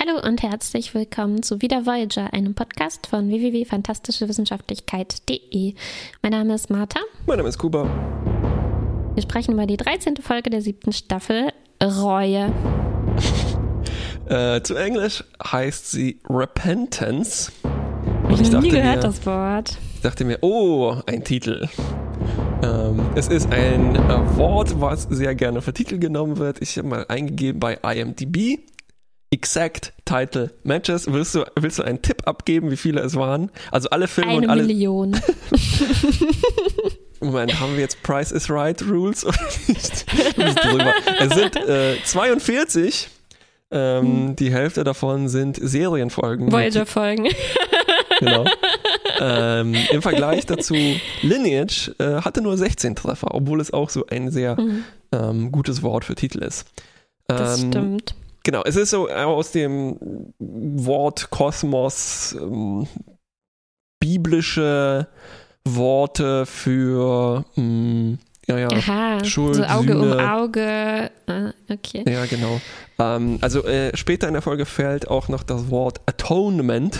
[0.00, 5.74] Hallo und herzlich willkommen zu Wieder Voyager, einem Podcast von www.fantastischewissenschaftlichkeit.de.
[6.22, 6.98] Mein Name ist Martha.
[7.26, 7.84] Mein Name ist Kuba.
[9.14, 10.16] Wir sprechen über die 13.
[10.16, 11.52] Folge der siebten Staffel,
[11.82, 12.52] Reue.
[14.28, 17.50] Äh, zu Englisch heißt sie Repentance.
[18.22, 19.76] Und ich habe nie gehört mir, das Wort.
[19.96, 21.68] Ich dachte mir, oh, ein Titel.
[22.62, 26.62] Ähm, es ist ein äh, Wort, was sehr gerne für Titel genommen wird.
[26.62, 28.60] Ich habe mal eingegeben bei IMDb.
[29.32, 31.10] Exact Title Matches.
[31.10, 33.50] Willst du, willst du einen Tipp abgeben, wie viele es waren?
[33.70, 34.64] Also alle Filme Eine und alle.
[34.64, 35.12] Million.
[37.20, 40.04] Moment, haben wir jetzt Price is Right Rules oder nicht?
[40.36, 43.08] es sind äh, 42.
[43.70, 44.36] Ähm, hm.
[44.36, 46.52] Die Hälfte davon sind Serienfolgen.
[46.52, 47.28] Voyager-Folgen.
[48.20, 48.44] genau.
[49.18, 50.74] Ähm, Im Vergleich dazu,
[51.22, 54.84] Lineage äh, hatte nur 16 Treffer, obwohl es auch so ein sehr mhm.
[55.10, 56.66] ähm, gutes Wort für Titel ist.
[57.28, 58.14] das ähm, stimmt.
[58.44, 59.96] Genau, es ist so aus dem
[60.38, 62.86] Wort Kosmos ähm,
[64.00, 65.06] biblische
[65.64, 70.14] Worte für mh, hm, ja, ja, Aha, Schuld, so Auge Sühne.
[70.14, 71.10] um Auge.
[71.26, 72.04] Ah, okay.
[72.10, 72.60] Ja, genau.
[72.98, 76.98] Ähm, also äh, später in der Folge fällt auch noch das Wort Atonement,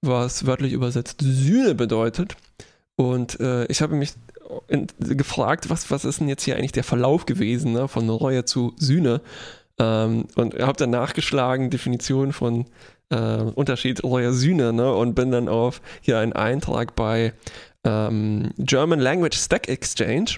[0.00, 2.36] was wörtlich übersetzt Sühne bedeutet.
[2.96, 4.14] Und äh, ich habe mich
[4.68, 7.86] in, gefragt, was, was ist denn jetzt hier eigentlich der Verlauf gewesen, ne?
[7.86, 9.20] von Reue zu Sühne?
[9.82, 12.66] Ähm, und habe dann nachgeschlagen, Definition von
[13.10, 14.94] äh, Unterschied Reue Sühne, ne?
[14.94, 17.32] und bin dann auf hier einen Eintrag bei
[17.82, 20.36] ähm, German Language Stack Exchange.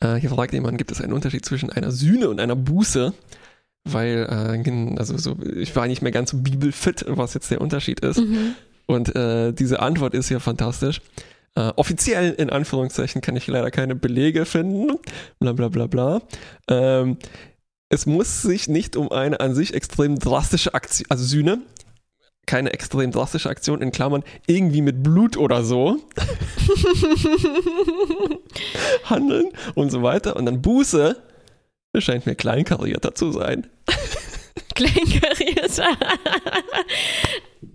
[0.00, 3.14] Äh, hier fragt jemand, gibt es einen Unterschied zwischen einer Sühne und einer Buße?
[3.84, 8.00] Weil, äh, also so, ich war nicht mehr ganz so bibelfit, was jetzt der Unterschied
[8.00, 8.18] ist.
[8.18, 8.54] Mhm.
[8.86, 11.00] Und äh, diese Antwort ist ja fantastisch.
[11.56, 14.98] Uh, offiziell in Anführungszeichen kann ich leider keine Belege finden.
[15.38, 16.20] Bla bla bla bla.
[16.66, 17.16] Ähm,
[17.88, 21.62] es muss sich nicht um eine an sich extrem drastische Aktion, also Sühne,
[22.46, 25.98] keine extrem drastische Aktion in Klammern, irgendwie mit Blut oder so
[29.04, 30.36] handeln und so weiter.
[30.36, 31.16] Und dann Buße
[31.98, 33.66] scheint mir kleinkarierter zu sein.
[34.74, 35.88] kleinkarierter?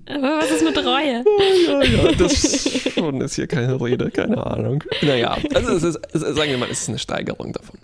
[0.05, 1.23] Aber was ist mit Reue?
[1.67, 4.83] Ja, ja, das schon ist hier keine Rede, keine Ahnung.
[5.01, 7.79] Naja, also es ist, sagen wir mal, es ist eine Steigerung davon.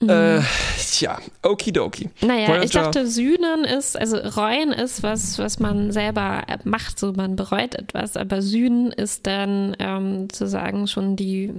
[0.00, 0.10] Mhm.
[0.10, 0.40] Äh,
[0.76, 2.10] tja, okidoki.
[2.20, 2.64] Naja, Voyager.
[2.64, 7.74] ich dachte, Sühnen ist, also Reuen ist was, was man selber macht, so man bereut
[7.76, 11.52] etwas, aber Sühnen ist dann ähm, sozusagen schon die,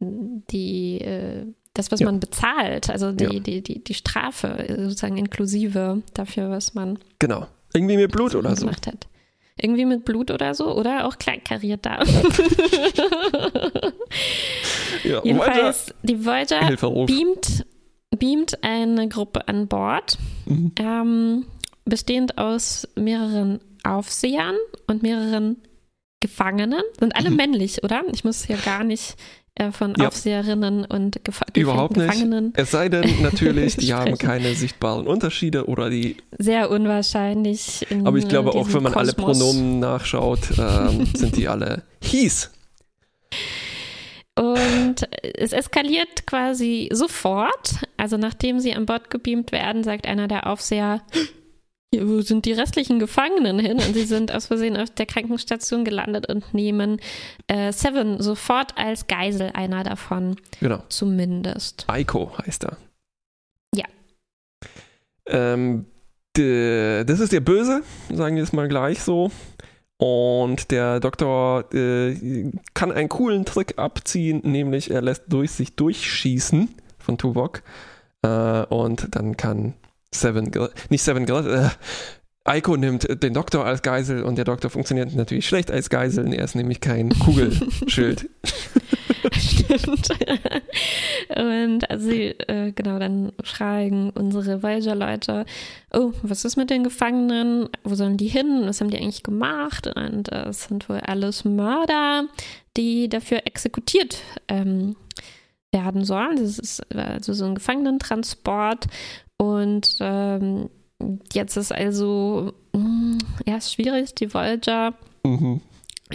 [0.00, 2.06] die, äh, das, was ja.
[2.06, 3.40] man bezahlt, also die, ja.
[3.40, 6.98] die, die, die Strafe, sozusagen inklusive dafür, was man.
[7.18, 7.46] Genau.
[7.72, 8.66] Irgendwie mit Blut oder so.
[8.66, 9.06] Gemacht hat.
[9.56, 12.02] Irgendwie mit Blut oder so oder auch kleinkariert da.
[15.04, 17.66] ja, Jedenfalls, die Voyager beamt,
[18.10, 20.72] beamt eine Gruppe an Bord, mhm.
[20.78, 21.46] ähm,
[21.84, 25.58] bestehend aus mehreren Aufsehern und mehreren
[26.20, 26.82] Gefangenen.
[26.98, 27.36] Sind alle mhm.
[27.36, 28.02] männlich, oder?
[28.12, 29.16] Ich muss hier gar nicht
[29.72, 30.08] von ja.
[30.08, 32.46] Aufseherinnen und Gef Überhaupt Gefangenen.
[32.46, 32.58] Nicht.
[32.58, 36.16] Es sei denn natürlich, die haben keine sichtbaren Unterschiede oder die.
[36.38, 37.86] Sehr unwahrscheinlich.
[38.04, 38.96] Aber ich glaube auch, wenn man Kosmos.
[38.96, 42.50] alle Pronomen nachschaut, ähm, sind die alle hieß.
[44.34, 47.74] Und es eskaliert quasi sofort.
[47.98, 51.02] Also nachdem sie an Bord gebeamt werden, sagt einer der Aufseher,
[52.00, 53.78] wo sind die restlichen Gefangenen hin?
[53.78, 57.00] Und sie sind aus Versehen auf der Krankenstation gelandet und nehmen
[57.48, 60.36] äh, Seven sofort als Geisel, einer davon.
[60.60, 60.82] Genau.
[60.88, 61.84] Zumindest.
[61.88, 62.76] Aiko heißt er.
[63.74, 63.84] Ja.
[65.26, 65.86] Ähm,
[66.36, 69.30] de, das ist der Böse, sagen wir es mal gleich so.
[69.98, 76.74] Und der Doktor äh, kann einen coolen Trick abziehen, nämlich er lässt durch sich durchschießen
[76.98, 77.62] von Tuvok.
[78.22, 79.74] Äh, und dann kann
[80.14, 80.50] Seven,
[80.90, 81.70] nicht Seven, äh,
[82.76, 86.32] nimmt den Doktor als Geisel und der Doktor funktioniert natürlich schlecht als Geisel.
[86.32, 88.28] Er ist nämlich kein Kugelschild.
[89.38, 90.08] Stimmt.
[91.36, 95.46] Und also sie, äh, genau, dann fragen unsere Voyager-Leute,
[95.92, 97.68] oh, was ist mit den Gefangenen?
[97.84, 98.62] Wo sollen die hin?
[98.64, 99.86] Was haben die eigentlich gemacht?
[99.86, 102.24] Und äh, es sind wohl alles Mörder,
[102.76, 104.18] die dafür exekutiert
[104.48, 104.96] ähm,
[105.70, 106.36] werden sollen.
[106.36, 108.88] Das ist also so ein Gefangenentransport
[109.42, 110.70] und ähm,
[111.32, 114.94] jetzt ist also mh, ja, schwierig, die Voyager.
[115.24, 115.60] Mhm.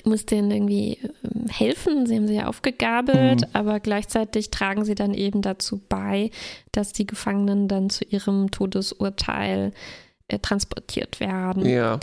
[0.06, 3.48] Muss denen irgendwie ähm, helfen, sie haben sie ja aufgegabelt, mhm.
[3.52, 6.32] aber gleichzeitig tragen sie dann eben dazu bei,
[6.72, 9.74] dass die Gefangenen dann zu ihrem Todesurteil
[10.30, 11.66] äh, transportiert werden.
[11.66, 12.00] Ja,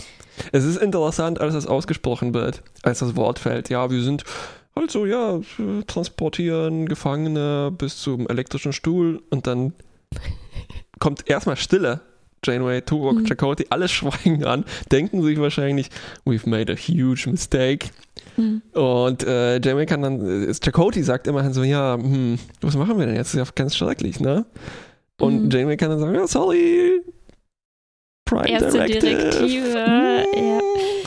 [0.51, 3.69] es ist interessant, als das ausgesprochen wird, als das Wort fällt.
[3.69, 4.25] Ja, wir sind
[4.75, 5.39] also ja,
[5.87, 9.73] transportieren Gefangene bis zum elektrischen Stuhl und dann
[11.05, 12.01] kommt erstmal Stille.
[12.43, 13.25] Janeway, Tuvok, Mhm.
[13.27, 15.89] Chakotay, alle schweigen an, denken sich wahrscheinlich,
[16.25, 17.89] we've made a huge mistake.
[18.37, 18.61] Mhm.
[18.73, 23.05] Und äh, Janeway kann dann, äh, Chakotay sagt immerhin so, ja, hm, was machen wir
[23.05, 23.33] denn jetzt?
[23.33, 24.45] Das ist ja ganz schrecklich, ne?
[25.19, 25.49] Und Mhm.
[25.51, 27.01] Janeway kann dann sagen, ja, sorry,
[28.25, 28.99] Prime Erste Directive.
[29.01, 29.85] Direktive,
[30.33, 30.59] Hm, ja.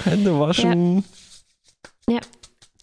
[0.05, 1.05] Hände waschen.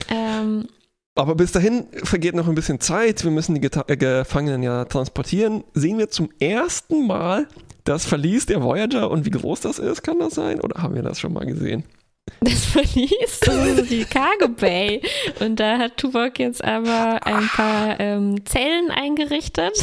[0.10, 0.68] Ähm,
[1.16, 3.24] Aber bis dahin vergeht noch ein bisschen Zeit.
[3.24, 5.64] Wir müssen die Geta äh, Gefangenen ja transportieren.
[5.74, 7.48] Sehen wir zum ersten Mal
[7.86, 10.60] das Verlies der Voyager und wie groß das ist, kann das sein?
[10.60, 11.86] Oder haben wir das schon mal gesehen?
[12.42, 15.02] das Verlies, das ist die Cargo Bay.
[15.40, 19.74] Und da hat Tuvok jetzt aber ein paar ähm, Zellen eingerichtet.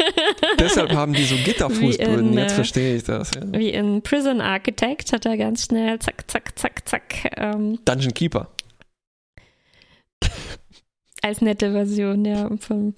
[0.58, 2.34] Deshalb haben die so Gitterfußböden.
[2.34, 3.30] Jetzt äh, verstehe ich das.
[3.34, 3.58] Ja.
[3.58, 8.48] Wie in Prison Architect hat er ganz schnell zack, zack, zack, zack ähm, Dungeon Keeper.
[11.22, 12.94] Als nette Version ja, vom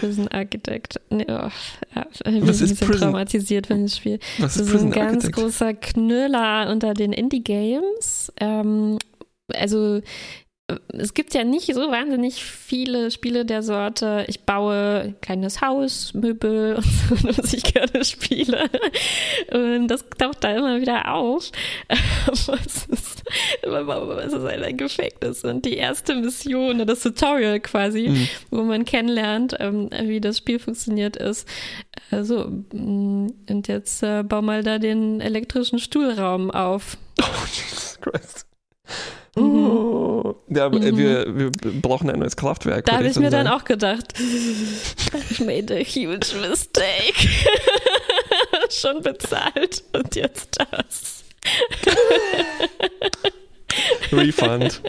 [0.00, 1.00] Prison Architect.
[1.10, 1.48] Nee, oh,
[1.94, 4.18] ja, ich bin ein Was ist bisschen Prison- traumatisiert von dem Spiel.
[4.38, 5.36] Was Das ist ist ein ganz Architect?
[5.36, 8.32] großer Knüller unter den Indie-Games.
[8.40, 8.98] Ähm,
[9.54, 10.00] also
[10.88, 16.14] es gibt ja nicht so wahnsinnig viele Spiele der Sorte, ich baue ein kleines Haus,
[16.14, 18.70] Möbel und so, was ich gerne spiele.
[19.52, 21.52] Und das taucht da immer wieder auf.
[21.88, 23.22] Aber es ist,
[23.62, 25.44] es ist halt ein Gefängnis.
[25.44, 28.28] Und die erste Mission, das Tutorial quasi, Mhm.
[28.50, 31.48] wo man kennenlernt, ähm, wie das Spiel funktioniert, ist
[32.10, 36.96] äh, so, mm, und jetzt äh, bau mal da den elektrischen Stuhlraum auf.
[37.20, 38.46] Oh, Jesus Christ.
[39.36, 40.34] Mhm.
[40.48, 40.96] Ja, äh, Mhm.
[40.98, 41.50] wir, wir
[41.82, 42.86] brauchen ein neues Kraftwerk.
[42.86, 43.60] Da habe ich mir dann sagen.
[43.60, 44.14] auch gedacht,
[45.38, 47.14] I made a huge mistake.
[48.70, 51.24] Schon bezahlt und jetzt das.
[54.12, 54.80] Refund.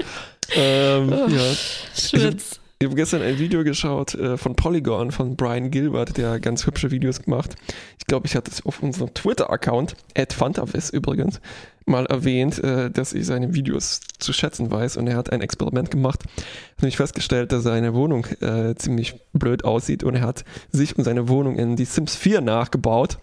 [0.56, 1.28] ähm, Oh.
[1.28, 1.54] ja.
[1.96, 2.60] Schwitz.
[2.80, 6.92] Ich habe gestern ein Video geschaut äh, von Polygon, von Brian Gilbert, der ganz hübsche
[6.92, 7.56] Videos gemacht.
[8.00, 9.96] Ich glaube, ich hatte es auf unserem Twitter-Account,
[10.30, 11.40] @fantavis übrigens,
[11.86, 14.98] mal erwähnt, äh, dass ich seine Videos zu schätzen weiß.
[14.98, 19.64] Und er hat ein Experiment gemacht, hat nämlich festgestellt, dass seine Wohnung äh, ziemlich blöd
[19.64, 20.04] aussieht.
[20.04, 23.18] Und er hat sich und seine Wohnung in die Sims 4 nachgebaut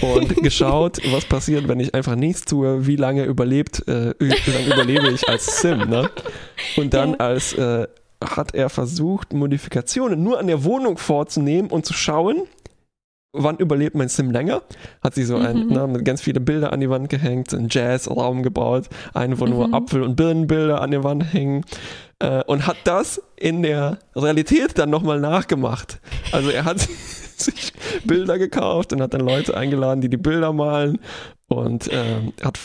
[0.00, 4.66] und geschaut, was passiert, wenn ich einfach nichts tue, wie lange überlebt, äh, wie lange
[4.74, 5.88] überlebe ich als Sim.
[5.88, 6.10] Ne?
[6.76, 7.16] Und dann Ja.
[7.18, 7.86] als äh,
[8.24, 12.42] hat er versucht, Modifikationen nur an der Wohnung vorzunehmen und zu schauen,
[13.34, 14.62] wann überlebt mein Sim länger.
[15.02, 15.72] Hat sie so ein, Mhm.
[15.72, 19.46] ne, mit ganz viele Bilder an die Wand gehängt, so einen Jazzraum gebaut, einen, wo
[19.46, 19.74] nur Mhm.
[19.74, 21.64] Apfel- und Birnenbilder an der Wand hängen.
[22.20, 25.98] Äh, und hat das in der Realität dann nochmal nachgemacht.
[26.32, 26.78] Also er hat
[27.36, 27.72] sich
[28.04, 31.00] Bilder gekauft und hat dann Leute eingeladen, die die Bilder malen
[31.48, 32.58] und ähm, hat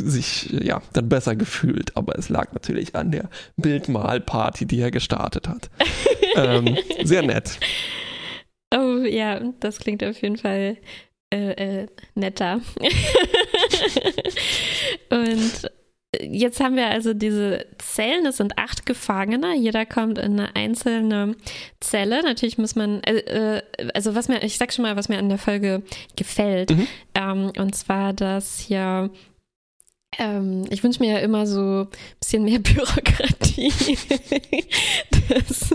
[0.00, 1.96] sich ja dann besser gefühlt.
[1.96, 5.70] Aber es lag natürlich an der Bildmalparty, die er gestartet hat.
[6.36, 7.58] ähm, sehr nett.
[8.72, 10.78] Oh ja, das klingt auf jeden Fall
[11.32, 12.60] äh, äh, netter.
[15.10, 15.70] Und
[16.20, 21.36] jetzt haben wir also diese Zellen, es sind acht Gefangene, jeder kommt in eine einzelne
[21.80, 22.22] Zelle.
[22.22, 23.62] Natürlich muss man, äh, äh,
[23.94, 25.82] also was mir, ich sag schon mal, was mir an der Folge
[26.16, 26.70] gefällt.
[26.70, 26.86] Mhm.
[27.14, 29.10] Ähm, und zwar, dass hier
[30.18, 31.88] ähm, ich wünsche mir ja immer so ein
[32.20, 33.72] bisschen mehr Bürokratie,
[35.28, 35.74] dass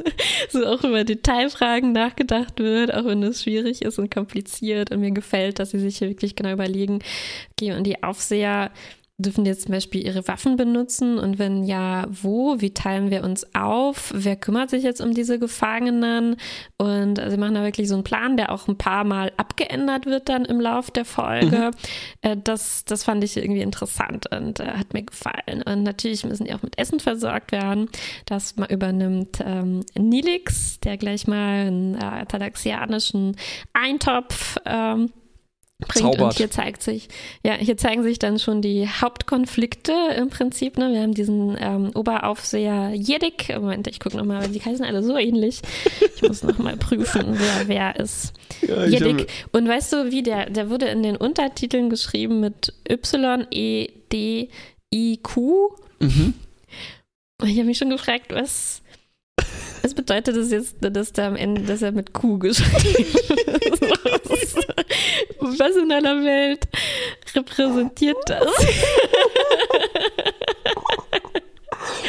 [0.49, 4.91] so auch über Detailfragen nachgedacht wird, auch wenn es schwierig ist und kompliziert.
[4.91, 6.99] Und mir gefällt, dass sie sich hier wirklich genau überlegen,
[7.51, 8.71] okay, und die Aufseher
[9.19, 12.61] dürfen jetzt zum Beispiel ihre Waffen benutzen und wenn ja, wo?
[12.61, 14.11] Wie teilen wir uns auf?
[14.13, 16.35] Wer kümmert sich jetzt um diese Gefangenen?
[16.77, 20.05] Und also sie machen da wirklich so einen Plan, der auch ein paar Mal abgeändert
[20.05, 21.71] wird dann im Lauf der Folge.
[22.21, 25.63] Äh, das, das fand ich irgendwie interessant und äh, hat mir gefallen.
[25.65, 27.89] Und natürlich müssen die auch mit Essen versorgt werden.
[28.25, 33.35] Das mal übernimmt ähm, Nilix, der gleich mal einen äh, talaxianischen
[33.73, 35.09] Eintopf ähm,
[35.79, 36.05] bringt.
[36.05, 36.21] Zaubert.
[36.21, 37.07] Und hier zeigt sich,
[37.43, 40.77] ja, hier zeigen sich dann schon die Hauptkonflikte im Prinzip.
[40.77, 40.91] Ne?
[40.91, 43.55] Wir haben diesen ähm, Oberaufseher Jedik.
[43.59, 45.61] Moment, ich gucke nochmal, weil die heißen alle so ähnlich.
[46.15, 48.33] Ich muss nochmal prüfen, wer wer ist.
[48.67, 49.27] Ja, Jedik.
[49.51, 53.89] Und weißt du, wie der, der wurde in den Untertiteln geschrieben mit Y-E-D-I-Q.
[55.99, 56.33] Mhm.
[57.43, 58.81] Ich habe mich schon gefragt, was,
[59.87, 63.05] was bedeutet das jetzt, dass da am Ende, dass er mit Q geschrieben
[64.33, 64.57] ist?
[65.39, 66.67] Was in aller Welt
[67.33, 68.47] repräsentiert das?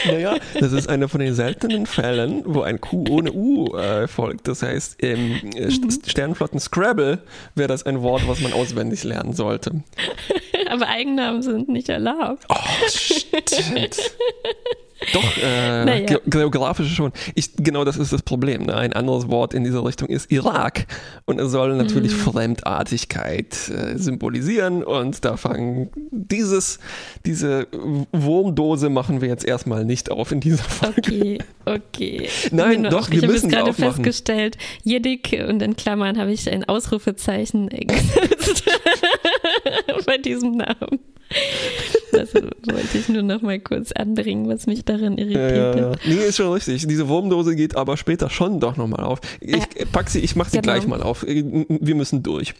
[0.07, 4.49] Naja, das ist einer von den seltenen Fällen, wo ein Q ohne U äh, folgt.
[4.49, 5.69] Das heißt, im äh, Mhm.
[5.69, 7.19] St- Sternflotten Scrabble
[7.55, 9.83] wäre das ein Wort, was man auswendig lernen sollte.
[10.73, 12.45] Aber Eigennamen sind nicht erlaubt.
[12.49, 12.55] Oh,
[12.89, 13.97] stimmt.
[15.13, 16.07] Doch, äh, Naja.
[16.07, 17.13] ge geografisch schon.
[17.37, 18.65] Ich, genau das ist das Problem.
[18.65, 18.75] Ne?
[18.75, 20.87] Ein anderes Wort in dieser Richtung ist Irak.
[21.25, 22.33] Und es soll natürlich Mhm.
[22.33, 24.83] Fremdartigkeit äh, symbolisieren.
[24.83, 26.81] Und da fangen dieses,
[27.25, 27.69] diese
[28.13, 30.99] Wurmdose machen wir jetzt erstmal nicht auf in dieser Folge.
[30.99, 32.29] Okay, okay.
[32.51, 35.77] Nein, Ich doch, auch- wir ich habe müssen jetzt sie gerade festgestellt, Jedik und in
[35.77, 38.65] Klammern habe ich ein Ausrufezeichen gesetzt
[40.07, 40.99] bei diesem Namen.
[42.13, 45.91] Das wollte ich nur noch mal kurz anbringen, was mich daran Ja, irritiert ja, ja.
[45.91, 46.01] hat.
[46.07, 46.87] Nee, ist schon richtig.
[46.87, 49.21] Diese Wurmdose geht aber später schon doch nochmal auf.
[49.41, 49.65] Ich Ja.
[49.93, 50.73] pack sie, ich mach sie Genau.
[50.73, 51.23] gleich mal auf.
[51.27, 52.55] Wir müssen durch.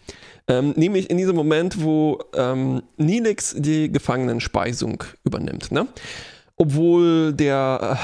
[0.49, 5.73] Ähm, nämlich in diesem Moment, wo ähm, Nilix die Gefangenenspeisung übernimmt.
[5.73, 5.87] Ne?
[6.57, 7.99] Obwohl der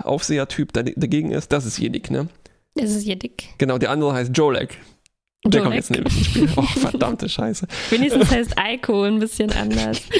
[0.00, 2.28] äh, Aufsehertyp da, dagegen ist, das ist Jedik, ne?
[2.74, 3.48] Das ist Jedik.
[3.58, 4.78] Genau, der andere heißt Jolek.
[5.46, 6.48] Der kommt jetzt nämlich ins Spiel.
[6.56, 7.66] Oh, verdammte Scheiße.
[7.90, 10.02] Wenigstens heißt Aiko ein bisschen anders.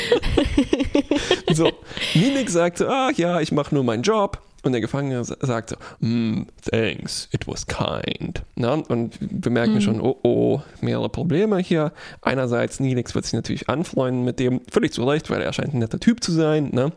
[1.52, 1.70] So,
[2.14, 4.40] Nilix sagt so, ach ja, ich mache nur meinen Job.
[4.62, 8.42] Und der Gefangene sa- sagt so, "Hmm, thanks, it was kind.
[8.56, 9.80] Na, und wir merken Mhm.
[9.80, 11.92] schon, oh oh, mehrere Probleme hier.
[12.20, 15.78] Einerseits, Nilix wird sich natürlich anfreunden mit dem, völlig zu Recht, weil er scheint ein
[15.78, 16.68] netter Typ zu sein.
[16.72, 16.92] Ne?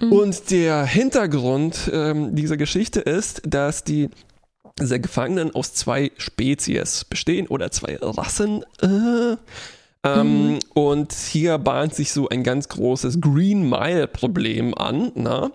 [0.00, 0.12] Mhm.
[0.12, 4.08] Und der Hintergrund ähm, dieser Geschichte ist, dass die
[4.80, 8.64] diese Gefangenen aus zwei Spezies bestehen oder zwei Rassen.
[8.82, 9.36] Äh,
[10.04, 10.58] ähm, Mhm.
[10.74, 15.50] Und hier bahnt sich so ein ganz großes Green Mile-Problem an, na?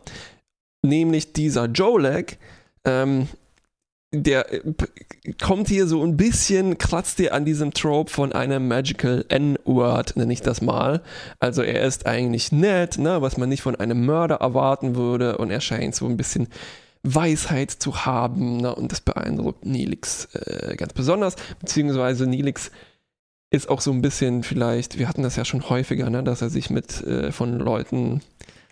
[0.84, 2.38] nämlich dieser Jolek,
[2.84, 3.28] ähm,
[4.12, 4.62] der äh,
[5.42, 10.34] kommt hier so ein bisschen, kratzt hier an diesem Trope von einem Magical N-Word, nenne
[10.34, 11.02] ich das mal.
[11.40, 15.50] Also er ist eigentlich nett, ne, was man nicht von einem Mörder erwarten würde und
[15.50, 16.48] er scheint so ein bisschen
[17.04, 22.72] Weisheit zu haben ne, und das beeindruckt Nilix äh, ganz besonders, beziehungsweise Nilix
[23.52, 26.50] ist auch so ein bisschen vielleicht, wir hatten das ja schon häufiger, ne, dass er
[26.50, 28.22] sich mit äh, von Leuten,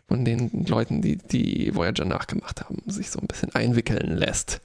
[0.08, 4.62] von den Leuten, die die Voyager nachgemacht haben, sich so ein bisschen einwickeln lässt.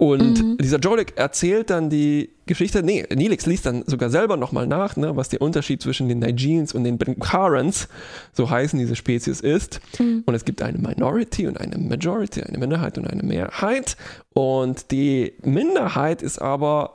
[0.00, 0.56] Und Mhm.
[0.56, 5.14] dieser Jolek erzählt dann die Geschichte, nee, Nilix liest dann sogar selber nochmal nach, ne,
[5.14, 7.86] was der Unterschied zwischen den Nigerians und den Benkarans,
[8.32, 9.80] so heißen diese Spezies, ist.
[9.98, 10.22] Mhm.
[10.24, 13.98] Und es gibt eine Minority und eine Majority, eine Minderheit und eine Mehrheit.
[14.32, 16.94] Und die Minderheit ist aber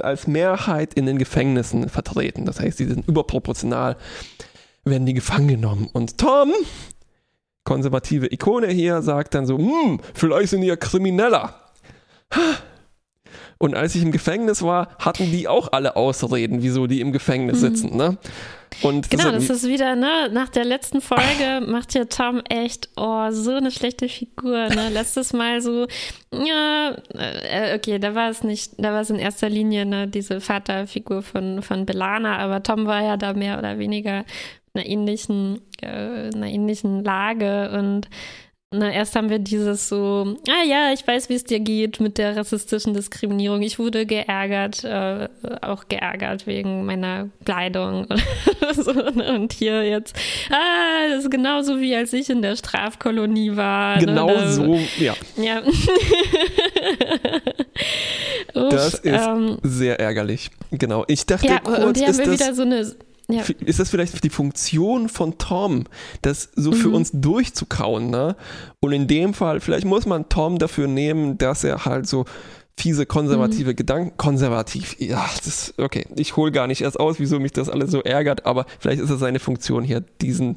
[0.00, 2.44] als Mehrheit in den Gefängnissen vertreten.
[2.44, 3.96] Das heißt, sie sind überproportional,
[4.84, 5.88] werden die gefangen genommen.
[5.94, 6.52] Und Tom,
[7.64, 11.54] konservative Ikone hier, sagt dann so, hm, vielleicht sind die ja Krimineller.
[13.58, 17.58] Und als ich im Gefängnis war, hatten die auch alle Ausreden, wieso die im Gefängnis
[17.58, 17.60] Mhm.
[17.60, 17.96] sitzen.
[17.96, 18.18] Ne?
[18.82, 23.30] Und Genau, das ist wieder, ne, nach der letzten Folge macht ja Tom echt, oh,
[23.30, 25.86] so eine schlechte Figur, ne, letztes Mal so,
[26.32, 30.40] ja, äh, okay, da war es nicht, da war es in erster Linie, ne, diese
[30.40, 34.24] Vaterfigur von, von Belana, aber Tom war ja da mehr oder weniger
[34.74, 38.08] in einer ähnlichen, äh, in einer ähnlichen Lage und
[38.72, 42.18] na, erst haben wir dieses so, ah ja, ich weiß, wie es dir geht mit
[42.18, 43.62] der rassistischen Diskriminierung.
[43.62, 45.28] Ich wurde geärgert, äh,
[45.60, 48.06] auch geärgert wegen meiner Kleidung
[48.72, 48.92] so.
[48.92, 49.34] Ne?
[49.34, 50.16] Und hier jetzt,
[50.50, 53.98] ah, das ist genauso wie als ich in der Strafkolonie war.
[53.98, 54.52] genau ne?
[54.52, 55.62] So, ja, Ja.
[58.54, 60.50] Das ist ähm, sehr ärgerlich.
[60.70, 61.04] Genau.
[61.08, 62.94] Ich dachte ja, kurz, und hier haben wir wieder so eine,
[63.32, 65.84] ja, ist das vielleicht die Funktion von Tom,
[66.22, 66.94] das so für Mhm.
[66.94, 68.36] uns durchzukauen, ne?
[68.80, 72.24] Und in dem Fall, vielleicht muss man Tom dafür nehmen, dass er halt so
[72.78, 73.76] fiese konservative Mhm.
[73.76, 77.90] Gedanken, konservativ, ja, das, okay, ich hole gar nicht erst aus, wieso mich das alles
[77.90, 80.56] so ärgert, aber vielleicht ist es seine Funktion hier, diesen,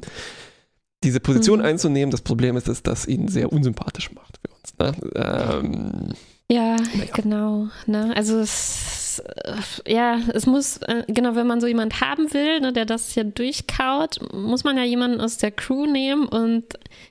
[1.04, 1.66] diese Position Mhm.
[1.66, 2.10] einzunehmen.
[2.10, 4.74] Das Problem ist, dass das ihn sehr unsympathisch macht für uns.
[4.78, 5.10] Ne?
[5.14, 6.08] Ähm,
[6.50, 7.10] Ja, Naja.
[7.12, 7.68] genau.
[7.86, 8.12] Ne?
[8.16, 12.72] Also es, äh, ja, es muss, äh, genau, wenn man so jemand haben will, ne,
[12.72, 16.26] der das hier durchkaut, muss man ja jemanden aus der Crew nehmen.
[16.26, 16.64] Und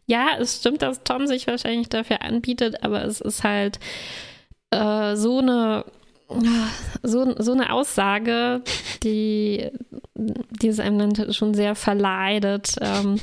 [0.06, 3.80] ja, es stimmt, dass Tom sich wahrscheinlich dafür anbietet, aber es ist halt
[4.72, 5.86] äh, so eine
[7.04, 8.64] so, so eine Aussage,
[9.04, 9.70] die,
[10.16, 13.20] die es einem dann schon sehr verleidet, ähm,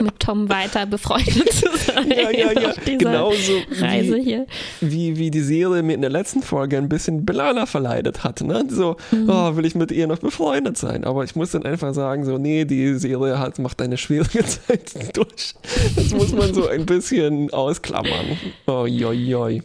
[0.00, 2.10] mit Tom weiter befreundet zu sein.
[2.10, 4.46] ja, ja, ja, genauso Reise wie, hier.
[4.80, 8.40] wie, wie die Serie mir in der letzten Folge ein bisschen Belana verleidet hat.
[8.42, 8.64] Ne?
[8.68, 9.28] So, Mhm.
[9.30, 11.04] oh, will ich mit ihr noch befreundet sein?
[11.04, 15.16] Aber ich muss dann einfach sagen, so, nee, die Serie hat, macht eine schwierige Zeit
[15.16, 15.54] durch.
[15.96, 18.38] Das muss man so ein bisschen ausklammern.
[18.66, 19.62] Oh, joi, joi.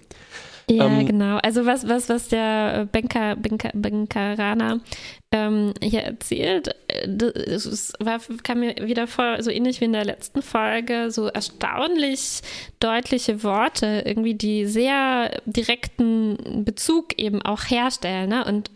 [0.71, 1.37] Ja, Ähm, genau.
[1.37, 4.79] Also was, was, was der Benka, Benka, Benkarana
[5.31, 10.05] ähm, hier erzählt, äh, das war, kam mir wieder vor, so ähnlich wie in der
[10.05, 12.41] letzten Folge, so erstaunlich
[12.79, 18.29] deutliche Worte, irgendwie die sehr direkten Bezug eben auch herstellen.
[18.29, 18.45] Ne?
[18.45, 18.71] Und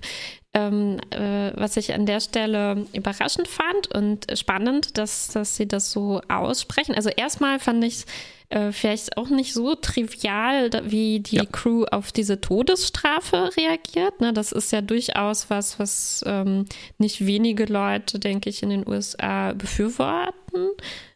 [0.55, 5.91] ähm, äh, was ich an der Stelle überraschend fand und spannend, dass, dass sie das
[5.91, 6.95] so aussprechen.
[6.95, 8.05] Also erstmal fand ich es
[8.49, 11.45] äh, vielleicht auch nicht so trivial, wie die ja.
[11.45, 14.21] Crew auf diese Todesstrafe reagiert.
[14.21, 16.65] Ne, das ist ja durchaus was, was ähm,
[16.97, 20.69] nicht wenige Leute, denke ich, in den USA befürworten.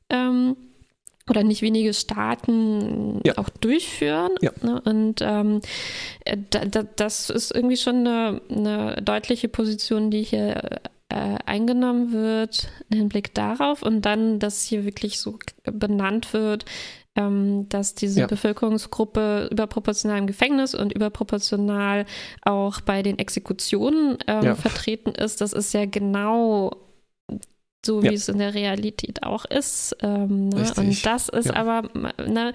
[0.09, 0.57] Ähm,
[1.29, 3.37] oder nicht wenige Staaten ja.
[3.37, 4.31] auch durchführen.
[4.41, 4.51] Ja.
[4.61, 4.81] Ne?
[4.81, 5.61] Und ähm,
[6.49, 12.69] da, da, das ist irgendwie schon eine, eine deutliche Position, die hier äh, eingenommen wird
[12.89, 16.65] im Hinblick darauf und dann, dass hier wirklich so benannt wird,
[17.15, 18.27] ähm, dass diese ja.
[18.27, 22.05] Bevölkerungsgruppe überproportional im Gefängnis und überproportional
[22.43, 24.55] auch bei den Exekutionen ähm, ja.
[24.55, 25.41] vertreten ist.
[25.41, 26.71] Das ist ja genau
[27.89, 28.13] so wie ja.
[28.13, 29.97] es in der Realität auch ist.
[30.03, 30.71] Ähm, ne?
[30.77, 31.55] Und das ist ja.
[31.55, 31.89] aber,
[32.23, 32.53] ne,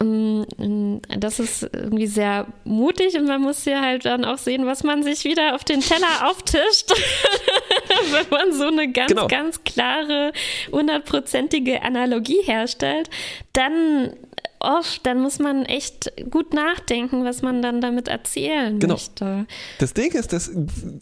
[0.00, 4.84] mm, das ist irgendwie sehr mutig und man muss hier halt dann auch sehen, was
[4.84, 6.92] man sich wieder auf den Teller auftischt,
[8.12, 9.26] wenn man so eine ganz, genau.
[9.26, 10.32] ganz klare,
[10.70, 13.10] hundertprozentige Analogie herstellt,
[13.52, 14.12] dann
[14.60, 18.94] oft, dann muss man echt gut nachdenken, was man dann damit erzählen genau.
[18.94, 19.46] möchte.
[19.78, 20.50] Das Ding ist, dass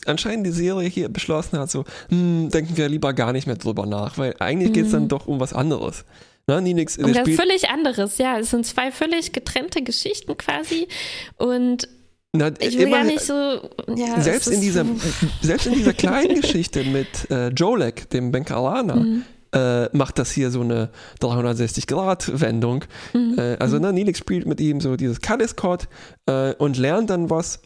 [0.07, 3.87] anscheinend die Serie hier beschlossen hat, so, hm, denken wir lieber gar nicht mehr drüber
[3.87, 4.75] nach, weil eigentlich mhm.
[4.75, 6.05] geht es dann doch um was anderes.
[6.47, 8.38] Na, Ninix, um was völlig anderes, ja.
[8.38, 10.88] Es sind zwei völlig getrennte Geschichten quasi
[11.37, 11.88] und
[12.33, 13.33] na, ich will gar nicht so.
[13.33, 14.85] Ja, selbst, in dieser,
[15.43, 20.50] selbst in dieser kleinen Geschichte mit äh, Jolek, dem Benkalana, mhm äh, macht das hier
[20.50, 20.90] so eine
[21.21, 22.85] 360-Grad-Wendung.
[23.12, 23.35] Mhm.
[23.38, 23.83] Äh, also mhm.
[23.83, 25.88] ne, Nilix spielt mit ihm so dieses Kadiscott
[26.26, 27.61] äh, und lernt dann was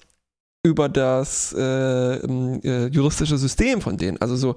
[0.64, 4.20] über das äh, äh, juristische System von denen.
[4.20, 4.54] Also so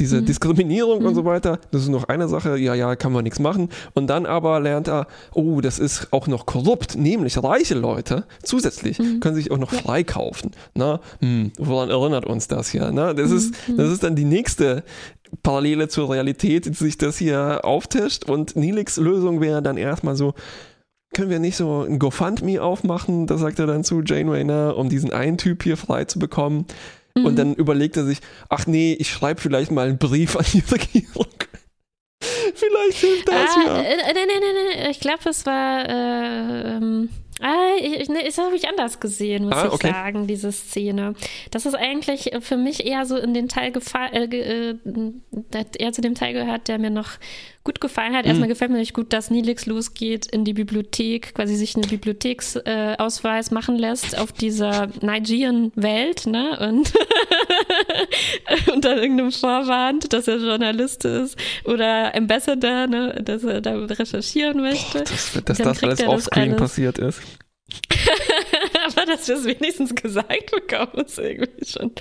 [0.00, 0.26] diese mhm.
[0.26, 1.06] Diskriminierung mhm.
[1.06, 3.68] und so weiter, das ist noch eine Sache, ja, ja, kann man nichts machen.
[3.94, 8.98] Und dann aber lernt er, oh, das ist auch noch korrupt, nämlich reiche Leute zusätzlich
[8.98, 9.20] mhm.
[9.20, 9.78] können sich auch noch ja.
[9.78, 10.52] freikaufen.
[10.74, 12.90] Na, hm, woran erinnert uns das hier?
[12.92, 13.36] Na, das, mhm.
[13.36, 13.92] ist, das mhm.
[13.92, 14.84] ist dann die nächste
[15.42, 18.24] Parallele zur Realität, die sich das hier auftischt.
[18.28, 20.34] Und Nilix Lösung wäre dann erstmal so,
[21.14, 24.88] können wir nicht so ein GoFundMe aufmachen, das sagt er dann zu Janeway, ne, um
[24.88, 26.66] diesen einen Typ hier frei zu bekommen.
[27.16, 27.24] Mhm.
[27.26, 30.62] Und dann überlegt er sich, ach nee, ich schreibe vielleicht mal einen Brief an die
[30.70, 31.26] Regierung.
[32.54, 33.80] vielleicht hilft das ah, ja.
[33.80, 34.90] Äh, nee, nee, nee, nee.
[34.90, 37.08] Ich glaube, es war äh, ähm
[37.40, 39.90] Ah, ich, nee, das habe ich anders gesehen, muss ah, ich okay.
[39.90, 41.14] sagen, diese Szene.
[41.50, 46.02] Das ist eigentlich für mich eher so in den Teil gefallen, äh, äh, eher zu
[46.02, 47.12] dem Teil gehört, der mir noch
[47.62, 48.24] gut gefallen hat.
[48.24, 48.52] Erstmal mhm.
[48.52, 53.54] gefällt mir nicht gut, dass Nilix losgeht in die Bibliothek, quasi sich einen Bibliotheksausweis äh,
[53.54, 56.58] machen lässt auf dieser Nigerian-Welt, ne?
[56.68, 56.92] Und
[58.72, 63.20] unter irgendeinem Vorwand, dass er Journalist ist oder Ambassador, ne?
[63.22, 64.98] Dass er da recherchieren möchte.
[64.98, 67.20] Boah, das, dass das alles offscreen passiert ist.
[69.00, 71.92] Aber dass wir es wenigstens gesagt bekommen, ist irgendwie schon,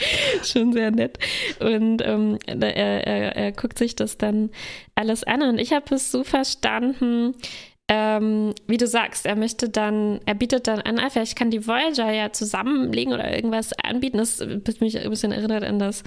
[0.43, 1.17] schon sehr nett.
[1.59, 4.51] Und ähm, er, er, er guckt sich das dann
[4.95, 5.41] alles an.
[5.41, 7.35] Und ich habe es so verstanden,
[7.91, 11.65] ähm, wie du sagst, er möchte dann, er bietet dann an, ah, vielleicht kann die
[11.65, 14.17] Voyager ja zusammenlegen oder irgendwas anbieten.
[14.17, 14.39] Das
[14.79, 16.03] mich ein bisschen erinnert an das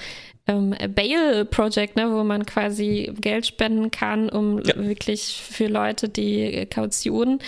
[0.47, 4.77] ähm, Bail Project, ne, wo man quasi Geld spenden kann, um ja.
[4.77, 7.41] wirklich für Leute die Kaution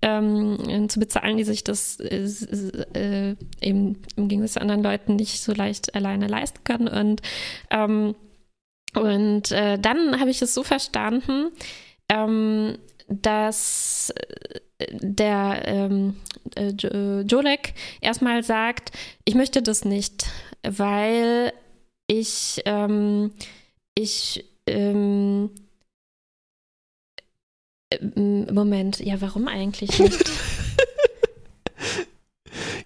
[0.00, 2.24] ähm, zu bezahlen, die sich das äh,
[2.94, 6.88] äh, eben im Gegensatz zu anderen Leuten nicht so leicht alleine leisten können.
[6.88, 7.20] Und,
[7.70, 8.14] ähm,
[8.94, 11.50] und äh, dann habe ich es so verstanden,
[12.08, 12.78] ähm,
[13.20, 14.60] dass äh,
[15.00, 16.16] der ähm,
[16.56, 18.92] äh, äh, Jolek erstmal sagt,
[19.24, 20.26] ich möchte das nicht,
[20.62, 21.52] weil
[22.06, 23.32] ich, ähm,
[23.94, 25.50] ich, ähm,
[27.90, 28.04] äh,
[28.52, 30.24] Moment, ja, warum eigentlich nicht?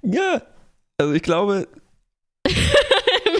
[0.03, 0.43] ja,
[0.99, 1.69] also ich glaube,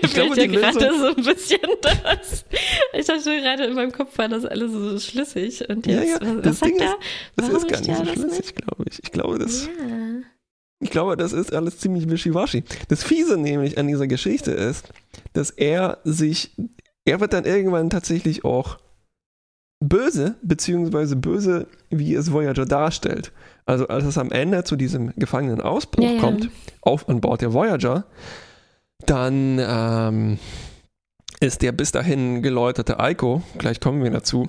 [0.03, 2.45] ich glaube, ja gerade so ein bisschen das.
[2.93, 5.69] Ich dachte gerade in meinem Kopf war das alles so schlüssig.
[5.69, 6.97] Und jetzt, ja, ja, was, was Ding ist,
[7.37, 9.03] das ist gar nicht so schlüssig, glaube ich.
[9.03, 9.67] Ich glaube, das.
[9.67, 9.73] Ja.
[10.81, 12.63] Ich glaube, das ist alles ziemlich wischiwaschi.
[12.89, 14.89] Das Fiese nämlich an dieser Geschichte ist,
[15.33, 16.51] dass er sich,
[17.07, 18.79] er wird dann irgendwann tatsächlich auch
[19.81, 23.33] böse, beziehungsweise böse, wie es Voyager darstellt.
[23.65, 26.51] Also als es am Ende zu diesem Gefangenenausbruch ja, kommt,
[26.83, 28.05] auf an Bord der Voyager,
[29.05, 30.39] dann ähm,
[31.41, 34.49] ist der bis dahin geläuterte Eiko, gleich kommen wir dazu,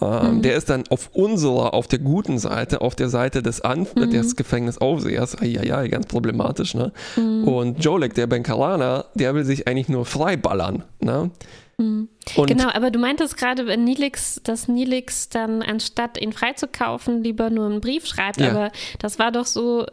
[0.00, 0.42] ähm, mhm.
[0.42, 4.10] der ist dann auf unserer, auf der guten Seite, auf der Seite des, Anf mhm.
[4.10, 6.92] des Gefängnisaufsehers, ja, ganz problematisch, ne?
[7.16, 7.48] Mhm.
[7.48, 11.30] Und Jolek, der Benkalaner, der will sich eigentlich nur freiballern, ne?
[11.78, 12.08] Mhm.
[12.46, 17.66] genau, aber du meintest gerade, wenn Nilix, dass Nilix dann anstatt ihn freizukaufen, lieber nur
[17.66, 18.50] einen Brief schreibt, ja.
[18.50, 19.86] aber das war doch so,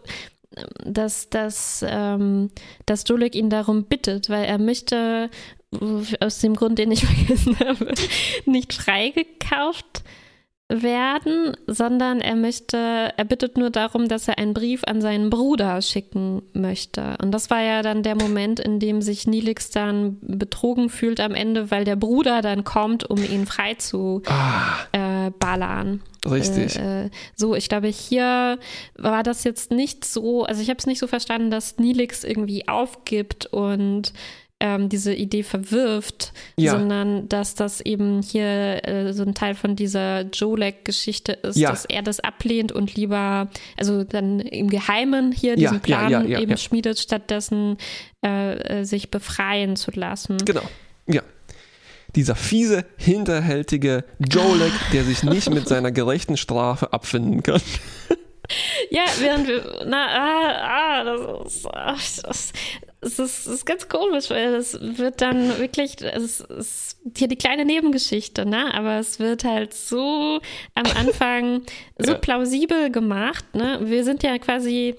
[0.86, 2.50] dass, dass, ähm,
[2.86, 5.30] dass Jolek ihn darum bittet, weil er möchte,
[6.20, 7.94] aus dem Grund, den ich vergessen habe,
[8.46, 10.04] nicht freigekauft
[10.70, 12.78] werden, sondern er möchte,
[13.16, 17.16] er bittet nur darum, dass er einen Brief an seinen Bruder schicken möchte.
[17.22, 21.36] Und das war ja dann der Moment, in dem sich Nilix dann betrogen fühlt am
[21.36, 26.02] Ende, weil der Bruder dann kommt, um ihn frei zu ah, äh, ballern.
[26.30, 26.78] Richtig.
[26.78, 28.60] Äh, äh, so, ich glaube, hier
[28.98, 32.68] war das jetzt nicht so, also ich habe es nicht so verstanden, dass Nilix irgendwie
[32.68, 34.14] aufgibt und
[34.60, 36.72] ähm, diese Idee verwirft, ja.
[36.72, 41.70] sondern dass das eben hier äh, so ein Teil von dieser Jolek-Geschichte ist, ja.
[41.70, 46.58] dass er das ablehnt und lieber, also dann im Geheimen hier diesen ja, Plan eben
[46.58, 47.78] schmiedet, stattdessen
[48.26, 50.38] äh, äh, sich befreien zu lassen.
[50.38, 50.64] Genau,
[51.08, 51.24] ja
[52.16, 57.62] dieser fiese, hinterhältige Jolek, der sich nicht mit seiner gerechten Strafe abfinden kann.
[58.90, 61.96] Ja, während wir, na, ah, ah, das ist, ah,
[62.28, 62.54] das,
[63.02, 67.66] es ist, ist, ganz komisch, weil es wird dann wirklich, es ist hier die kleine
[67.66, 68.74] Nebengeschichte, ne?
[68.74, 70.40] Aber es wird halt so
[70.76, 71.62] am Anfang
[71.98, 73.80] so plausibel gemacht, ne?
[73.84, 74.96] Wir sind ja quasi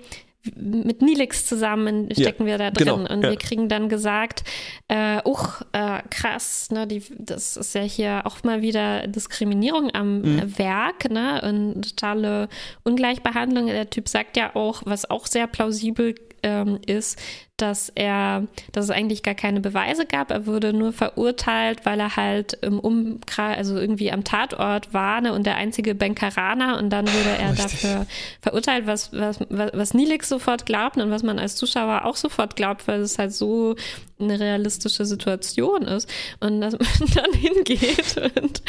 [0.56, 3.30] mit Nilix zusammen stecken ja, wir da drin genau, und ja.
[3.30, 4.44] wir kriegen dann gesagt,
[4.88, 10.20] äh, uch, äh, krass, ne, die, das ist ja hier auch mal wieder Diskriminierung am
[10.20, 10.58] mhm.
[10.58, 12.48] Werk, ne, und totale
[12.82, 13.66] Ungleichbehandlung.
[13.66, 17.18] Der Typ sagt ja auch, was auch sehr plausibel ähm, ist,
[17.56, 20.30] dass er, dass es eigentlich gar keine Beweise gab.
[20.30, 25.32] Er wurde nur verurteilt, weil er halt im Umkreis, also irgendwie am Tatort war ne,
[25.32, 27.82] und der einzige Bankeraner und dann wurde er Richtig.
[27.82, 28.06] dafür
[28.42, 32.56] verurteilt, was, was, was, was Nilix sofort glaubt und was man als Zuschauer auch sofort
[32.56, 33.76] glaubt, weil es halt so
[34.18, 36.08] eine realistische Situation ist
[36.40, 38.62] und dass man dann hingeht und,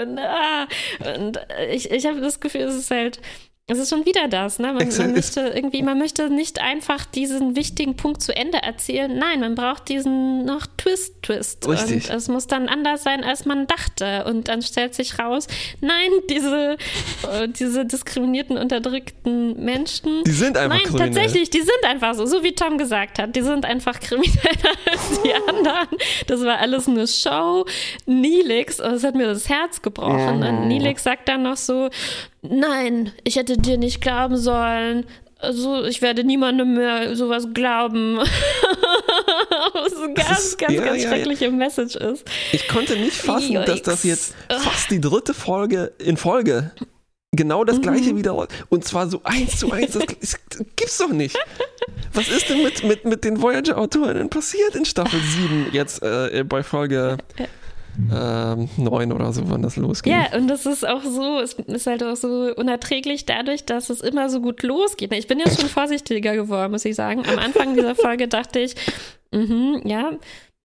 [0.00, 0.66] und, ah,
[1.16, 1.38] und
[1.70, 3.20] ich, ich habe das Gefühl, es ist halt
[3.68, 4.72] es ist schon wieder das, ne?
[4.72, 9.16] Man, man, möchte irgendwie, man möchte nicht einfach diesen wichtigen Punkt zu Ende erzählen.
[9.16, 11.68] Nein, man braucht diesen noch Twist, Twist.
[11.68, 12.10] Richtig.
[12.10, 14.24] Und es muss dann anders sein, als man dachte.
[14.24, 15.46] Und dann stellt sich raus,
[15.80, 16.76] nein, diese,
[17.32, 20.24] äh, diese diskriminierten, unterdrückten Menschen.
[20.24, 21.14] Die sind einfach Nein, kriminell.
[21.14, 23.36] tatsächlich, die sind einfach so, so wie Tom gesagt hat.
[23.36, 25.98] Die sind einfach krimineller als die anderen.
[26.26, 27.64] Das war alles eine Show.
[28.06, 30.42] Nilix, oh, das hat mir das Herz gebrochen.
[30.42, 31.90] Und Nilix sagt dann noch so,
[32.42, 35.06] nein, ich hätte dir nicht glauben sollen.
[35.38, 38.18] Also, ich werde niemandem mehr sowas glauben.
[39.74, 41.50] Was eine ganz, ist, ganz, ja, ganz ja, schreckliche ja.
[41.50, 42.24] Message ist.
[42.52, 43.66] Ich konnte nicht fassen, Joix.
[43.66, 46.70] dass das jetzt fast die dritte Folge in Folge
[47.34, 48.18] genau das gleiche mhm.
[48.18, 49.92] wieder und zwar so eins zu eins.
[49.92, 50.38] Das, das,
[50.76, 51.36] gibt's doch nicht.
[52.12, 56.62] Was ist denn mit, mit, mit den Voyager-Autoren passiert in Staffel 7 jetzt äh, bei
[56.62, 57.16] Folge
[58.10, 60.12] ähm, neun oder so, wann das losgeht.
[60.12, 64.00] Ja, und das ist auch so, es ist halt auch so unerträglich dadurch, dass es
[64.00, 65.12] immer so gut losgeht.
[65.12, 67.24] Ich bin jetzt schon vorsichtiger geworden, muss ich sagen.
[67.26, 68.74] Am Anfang dieser Folge dachte ich,
[69.32, 70.12] mh, ja,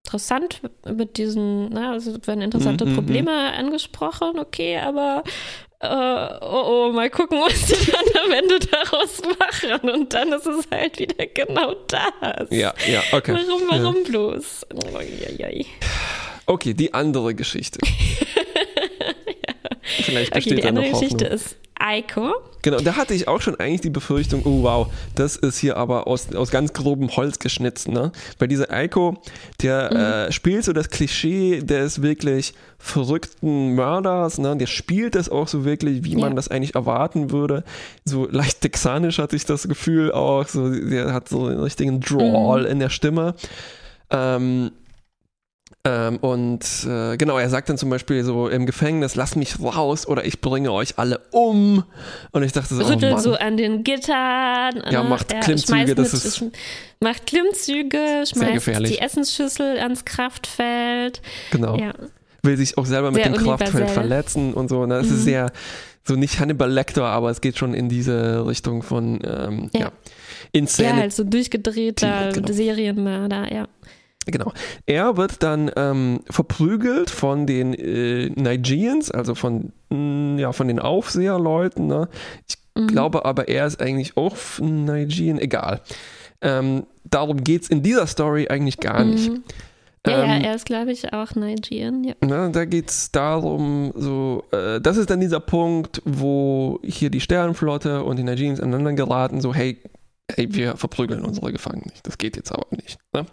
[0.05, 3.59] interessant mit diesen, na, also werden interessante mm, mm, Probleme mm.
[3.59, 5.23] angesprochen, okay, aber
[5.79, 5.87] äh,
[6.41, 9.91] oh, oh, mal gucken, was die dann am Ende daraus machen.
[9.91, 12.49] Und dann ist es halt wieder genau das.
[12.49, 13.35] Ja, ja, okay.
[13.35, 14.09] Warum, warum ja.
[14.09, 14.65] bloß?
[14.73, 15.65] Oh, ja, ja.
[16.47, 17.79] Okay, die andere Geschichte.
[17.85, 19.77] ja.
[19.83, 22.33] Vielleicht besteht okay, die andere Geschichte ist Eiko.
[22.61, 26.07] Genau, da hatte ich auch schon eigentlich die Befürchtung, oh wow, das ist hier aber
[26.07, 28.11] aus, aus ganz grobem Holz geschnitzt, ne?
[28.39, 29.21] Weil dieser Eiko,
[29.61, 29.97] der mhm.
[29.97, 34.57] äh, spielt so das Klischee des wirklich verrückten Mörders, ne?
[34.57, 36.19] Der spielt das auch so wirklich, wie ja.
[36.19, 37.63] man das eigentlich erwarten würde.
[38.05, 42.61] So leicht texanisch hatte ich das Gefühl auch, so, der hat so einen richtigen Drawl
[42.61, 42.67] mhm.
[42.67, 43.35] in der Stimme.
[44.09, 44.71] Ähm,
[45.87, 50.05] ähm, und äh, genau, er sagt dann zum Beispiel so im Gefängnis, lass mich raus
[50.05, 51.83] oder ich bringe euch alle um.
[52.31, 54.83] Und ich dachte so, Rüttelt oh so an den Gittern.
[54.91, 55.09] Ja, ne?
[55.09, 56.43] macht Klimmzüge, das mit, ist
[56.99, 61.21] macht Klimmzüge, schmeißt die Essensschüssel ans Kraftfeld.
[61.51, 61.77] Genau.
[61.77, 61.93] Ja.
[62.43, 64.85] Will sich auch selber mit sehr dem Kraftfeld verletzen und so.
[64.85, 64.95] Ne?
[64.95, 65.15] Das mhm.
[65.15, 65.51] ist sehr
[66.03, 69.79] so nicht Hannibal Lecter, aber es geht schon in diese Richtung von ähm, ja.
[69.79, 69.91] ja.
[70.51, 70.89] Insane.
[70.89, 72.51] Ja, halt so durchgedrehter genau.
[72.51, 73.67] Serienmörder, ja.
[74.31, 74.51] Genau.
[74.85, 80.67] Er wird dann ähm, verprügelt von den äh, Nigerians, also von, mh, mm, ja, von
[80.67, 81.87] den Aufseherleuten.
[81.87, 82.09] Ne?
[82.47, 82.87] Ich mhm.
[82.87, 85.81] glaube aber, er ist eigentlich auch Nigerian, egal.
[86.41, 89.11] Ähm, darum geht es in dieser Story eigentlich gar mhm.
[89.11, 89.31] nicht.
[90.05, 92.03] Ja, ähm, ja, er ist, glaube ich, auch Nigerian.
[92.03, 92.13] Ja.
[92.21, 97.19] Na, da geht es darum, so, äh, das ist dann dieser Punkt, wo hier die
[97.19, 99.77] Sternenflotte und die Nigerians aneinander geraten, so, hey,
[100.31, 102.05] hey, wir verprügeln unsere Gefangenen nicht.
[102.05, 102.99] Das geht jetzt aber nicht.
[103.13, 103.25] Ne?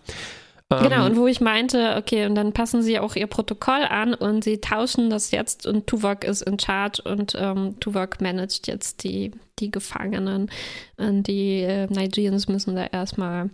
[0.70, 4.14] Genau, Ähm, und wo ich meinte, okay, und dann passen sie auch ihr Protokoll an
[4.14, 9.04] und sie tauschen das jetzt und Tuvok ist in charge und ähm, Tuvok managt jetzt
[9.04, 10.50] die, die Gefangenen.
[10.96, 13.50] Und die äh, Nigerians müssen da erstmal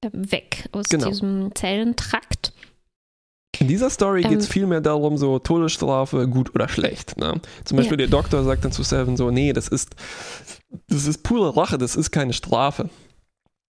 [0.00, 1.08] äh, weg aus Genau.
[1.08, 2.52] diesem Zellentrakt.
[3.58, 7.16] In dieser Story geht es Ähm, viel mehr darum, so Todesstrafe, gut oder schlecht.
[7.16, 7.40] Ne?
[7.64, 9.94] Zum Beispiel der Doktor sagt dann zu Seven so, nee, das ist,
[10.88, 12.90] das ist pure Rache, das ist keine Strafe.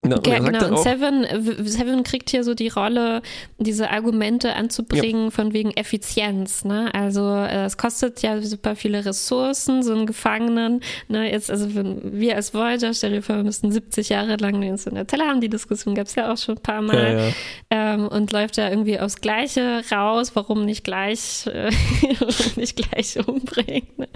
[0.09, 0.17] Ne?
[0.17, 0.65] Und Ja, genau.
[0.67, 1.25] Und auch, Seven,
[1.65, 3.21] Seven kriegt hier so die Rolle,
[3.57, 6.65] diese Argumente anzubringen von wegen Effizienz.
[6.65, 6.93] Ne?
[6.93, 10.81] Also äh, es kostet ja super viele Ressourcen, so einen Gefangenen.
[11.07, 11.31] Ne?
[11.31, 14.75] Jetzt, also wenn wir als Voyager, stell dir vor, wir müssten 70 Jahre lang den
[14.75, 15.41] in der Zelle haben.
[15.41, 16.95] Die Diskussion gab es ja auch schon ein paar Mal.
[16.95, 17.33] ja, ja.
[17.69, 20.31] Ähm, und läuft da irgendwie aufs Gleiche raus.
[20.35, 21.71] Warum nicht gleich, äh,
[22.55, 23.87] nicht gleich umbringen?
[23.97, 24.07] Ne?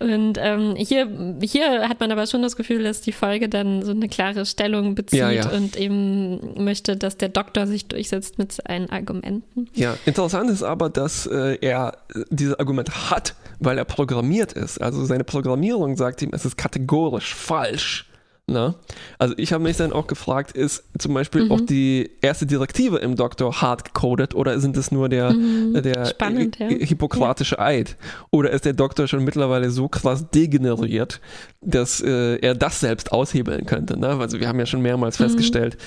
[0.00, 3.92] Und ähm, hier, hier hat man aber schon das Gefühl, dass die Folge dann so
[3.92, 5.56] eine klare Stellung bezieht Ja, ja.
[5.56, 9.68] und eben möchte, dass der Doktor sich durchsetzt mit seinen Argumenten.
[9.74, 14.80] Ja, interessant ist aber, dass äh, er äh, diese Argumente hat, weil er programmiert ist.
[14.80, 18.06] Also seine Programmierung sagt ihm, es ist kategorisch falsch.
[18.46, 18.74] Ne?
[19.18, 21.52] Also ich habe mich dann auch gefragt, ist zum Beispiel Mhm.
[21.52, 25.80] auch die erste Direktive im Doktor hart gecoded oder sind es nur der, Mhm.
[25.82, 26.68] der Spannend, ja.
[26.68, 27.96] hi- hippokratische Eid?
[28.30, 31.22] Oder ist der Doktor schon mittlerweile so krass degeneriert,
[31.62, 33.98] dass äh, er das selbst aushebeln könnte?
[33.98, 34.08] Ne?
[34.08, 35.24] Also wir haben ja schon mehrmals Mhm.
[35.24, 35.78] festgestellt,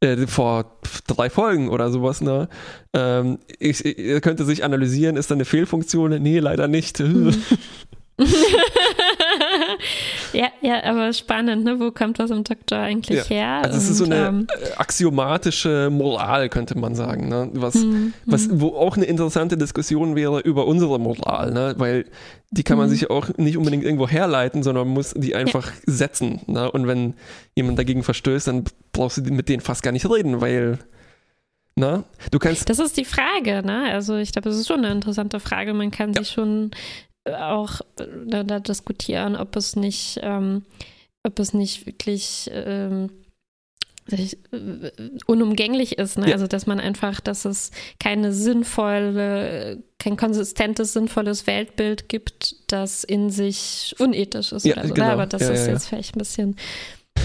[0.00, 2.48] äh, vor drei Folgen oder sowas, ne?
[2.92, 6.20] Ähm, ich, ich, er könnte sich analysieren, ist da eine Fehlfunktion?
[6.20, 6.98] Nee, leider nicht.
[6.98, 7.32] Mhm.
[10.32, 11.80] ja, ja, aber spannend, ne?
[11.80, 13.62] Wo kommt das im Doktor eigentlich her?
[13.64, 17.50] Also es ist so eine ähm, äh, axiomatische Moral, könnte man sagen, ne?
[17.54, 18.60] Was, hm, was, hm.
[18.60, 21.74] wo auch eine interessante Diskussion wäre über unsere Moral, ne?
[21.78, 22.06] Weil
[22.50, 22.92] die kann man Mhm.
[22.92, 26.40] sich auch nicht unbedingt irgendwo herleiten, sondern man muss die einfach setzen.
[26.46, 26.70] Ne?
[26.70, 27.14] Und wenn
[27.54, 30.78] jemand dagegen verstößt, dann brauchst du mit denen fast gar nicht reden, weil
[31.76, 32.02] na,
[32.32, 33.84] du kannst Das ist die Frage, ne?
[33.92, 35.72] Also ich glaube, das ist schon eine interessante Frage.
[35.72, 36.72] Man kann sich schon
[37.34, 40.64] auch äh, da, da diskutieren, ob es nicht, ähm,
[41.22, 43.10] ob es nicht wirklich ähm,
[44.10, 44.28] äh,
[45.26, 46.28] unumgänglich ist, ne?
[46.28, 46.32] Ja.
[46.34, 53.30] Also dass man einfach, dass es keine sinnvolle, kein konsistentes, sinnvolles Weltbild gibt, das in
[53.30, 54.94] sich unethisch ist Ja, oder so.
[54.94, 55.06] genau.
[55.06, 55.12] ne?
[55.12, 56.56] Aber das Ja, ist jetzt vielleicht ein bisschen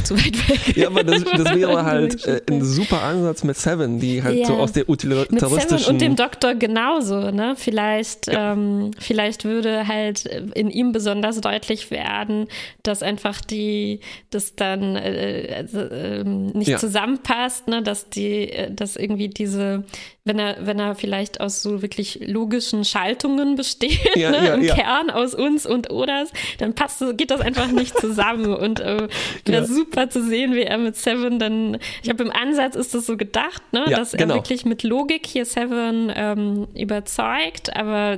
[0.04, 0.78] zu weit weg.
[0.78, 4.54] Ja, aber das, das wäre halt äh, ein super Ansatz mit Seven, die halt so
[4.54, 4.60] Ja.
[4.60, 5.94] aus der Mit Seven utilitaristischen...
[5.94, 7.56] und dem Doktor genauso, ne?
[7.58, 12.48] Vielleicht, ähm, vielleicht würde halt in ihm besonders deutlich werden,
[12.84, 16.78] dass einfach die, das dann äh, also, ähm, nicht Ja.
[16.78, 17.82] zusammenpasst, ne?
[17.82, 19.84] Dass die, äh, dass irgendwie diese,
[20.28, 24.38] wenn er, wenn er vielleicht aus so wirklich logischen Schaltungen besteht, Ja, ne?
[24.48, 24.74] ja, im ja.
[24.74, 29.08] Kern aus uns und Oders, dann passt, so- geht das einfach nicht zusammen und äh,
[29.46, 33.06] wäre super zu sehen, wie er mit Seven dann, ich glaube, im Ansatz ist das
[33.06, 33.86] so gedacht, ne?
[33.88, 34.34] Dass er genau.
[34.36, 38.18] wirklich mit Logik hier Seven ähm, überzeugt, aber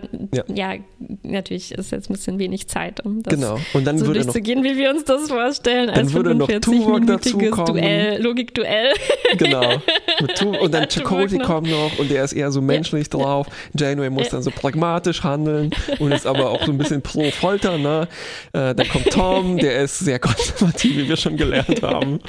[0.53, 0.75] Ja.
[1.23, 3.59] natürlich ist jetzt ein bisschen wenig Zeit, um das Genau.
[3.73, 6.47] Und dann so würde noch durchzugehen, wie wir uns das vorstellen, Dann als würde noch
[6.47, 7.05] Tuvok 45-minütiges
[7.49, 7.65] dazukommen.
[7.75, 8.93] Duell, Logikduell.
[9.37, 9.73] Genau.
[10.61, 11.43] Und dann noch.
[11.43, 13.47] kommt noch und der ist eher so menschlich drauf.
[13.77, 14.31] Janeway muss Ja.
[14.31, 17.77] dann so pragmatisch handeln und ist aber auch so ein bisschen pro Folter.
[17.77, 18.07] Ne?
[18.53, 22.19] Äh, dann kommt Tom, der ist sehr konservativ, wie wir schon gelernt haben.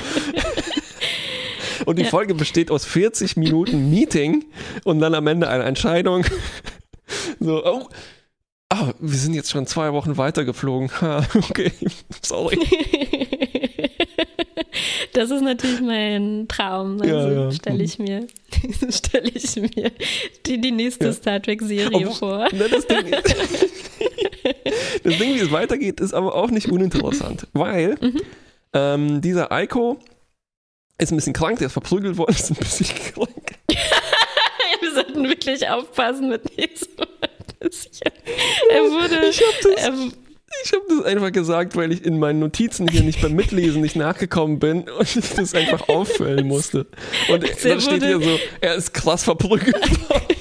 [1.87, 2.09] Und die Ja.
[2.09, 4.45] Folge besteht aus 40 Minuten Meeting
[4.85, 6.25] und dann am Ende eine Entscheidung.
[7.41, 7.89] So, oh,
[8.69, 10.91] ah, wir sind jetzt schon zwei Wochen weitergeflogen.
[11.01, 11.73] Ha, okay,
[12.23, 12.59] sorry.
[15.19, 17.01] Das ist natürlich mein Traum.
[17.03, 17.51] Also Ja, ja.
[17.51, 18.27] stelle ich mir,
[18.91, 19.91] stelle ich mir
[20.47, 21.13] die, die nächste Ja.
[21.13, 22.47] Star Trek-Serie vor.
[22.53, 23.11] Ne, das, Ding,
[25.03, 28.21] das Ding, wie es weitergeht, ist aber auch nicht uninteressant, weil Mhm.
[28.75, 29.99] ähm, dieser Eiko
[30.99, 33.59] ist ein bisschen krank, der ist verprügelt worden, ist ein bisschen krank.
[34.81, 36.89] Wir sollten wirklich aufpassen mit diesem.
[38.71, 39.29] Er wurde.
[39.29, 40.13] Ich habe das, Ähm,
[40.65, 43.97] ich hab das einfach gesagt, weil ich in meinen Notizen hier nicht beim Mitlesen nicht
[43.97, 46.87] nachgekommen bin und ich das einfach auffüllen musste.
[47.29, 49.75] Und Also dann steht hier so, er ist krass verprügelt
[50.09, 50.25] worden.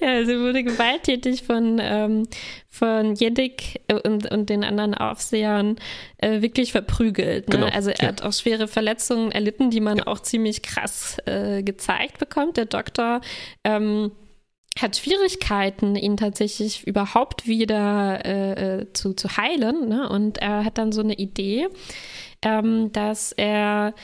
[0.00, 2.28] ja, sie wurde gewalttätig von, ähm,
[2.68, 5.76] von Jedik und, und den anderen Aufsehern
[6.18, 7.48] äh, wirklich verprügelt.
[7.48, 7.56] Ne?
[7.56, 8.08] Genau, Also er ja.
[8.08, 12.56] hat auch schwere Verletzungen erlitten, die man auch ziemlich krass äh, gezeigt bekommt.
[12.56, 13.20] Der Doktor
[13.64, 14.12] ähm,
[14.80, 19.88] hat Schwierigkeiten, ihn tatsächlich überhaupt wieder äh, äh, zu, zu heilen.
[19.88, 20.08] Ne?
[20.08, 21.68] Und er hat dann so eine Idee,
[22.42, 23.94] ähm, dass er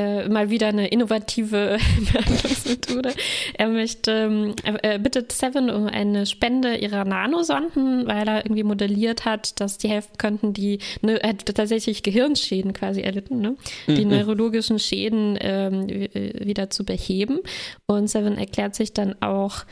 [0.00, 1.78] äh, mal wieder eine innovative
[2.12, 3.12] Behandlungsmethode.
[3.54, 9.24] Er möchte, ähm, er bittet Seven um eine Spende ihrer Nanosonden, weil er irgendwie modelliert
[9.24, 13.56] hat, dass die helfen könnten, die ne, er hat tatsächlich Gehirnschäden quasi erlitten, ne?
[13.88, 14.12] die mhm.
[14.12, 17.40] neurologischen Schäden ähm, wieder zu beheben.
[17.86, 19.64] Und Seven erklärt sich dann auch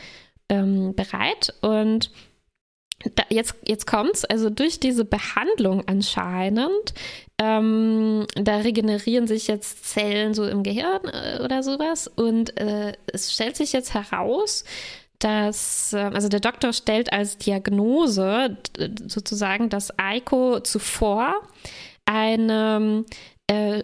[0.49, 1.55] ähm, bereit.
[1.61, 2.11] Und
[3.15, 6.95] da, jetzt, jetzt kommt's, also durch diese Behandlung anscheinend,
[7.41, 12.09] ähm, da regenerieren sich jetzt Zellen so im Gehirn äh, oder sowas.
[12.09, 14.65] Und äh, es stellt sich jetzt heraus,
[15.21, 18.57] dass, äh, also der Doktor stellt als Diagnose
[19.07, 21.35] sozusagen, dass Aiko zuvor
[22.05, 23.05] eine
[23.47, 23.83] äh,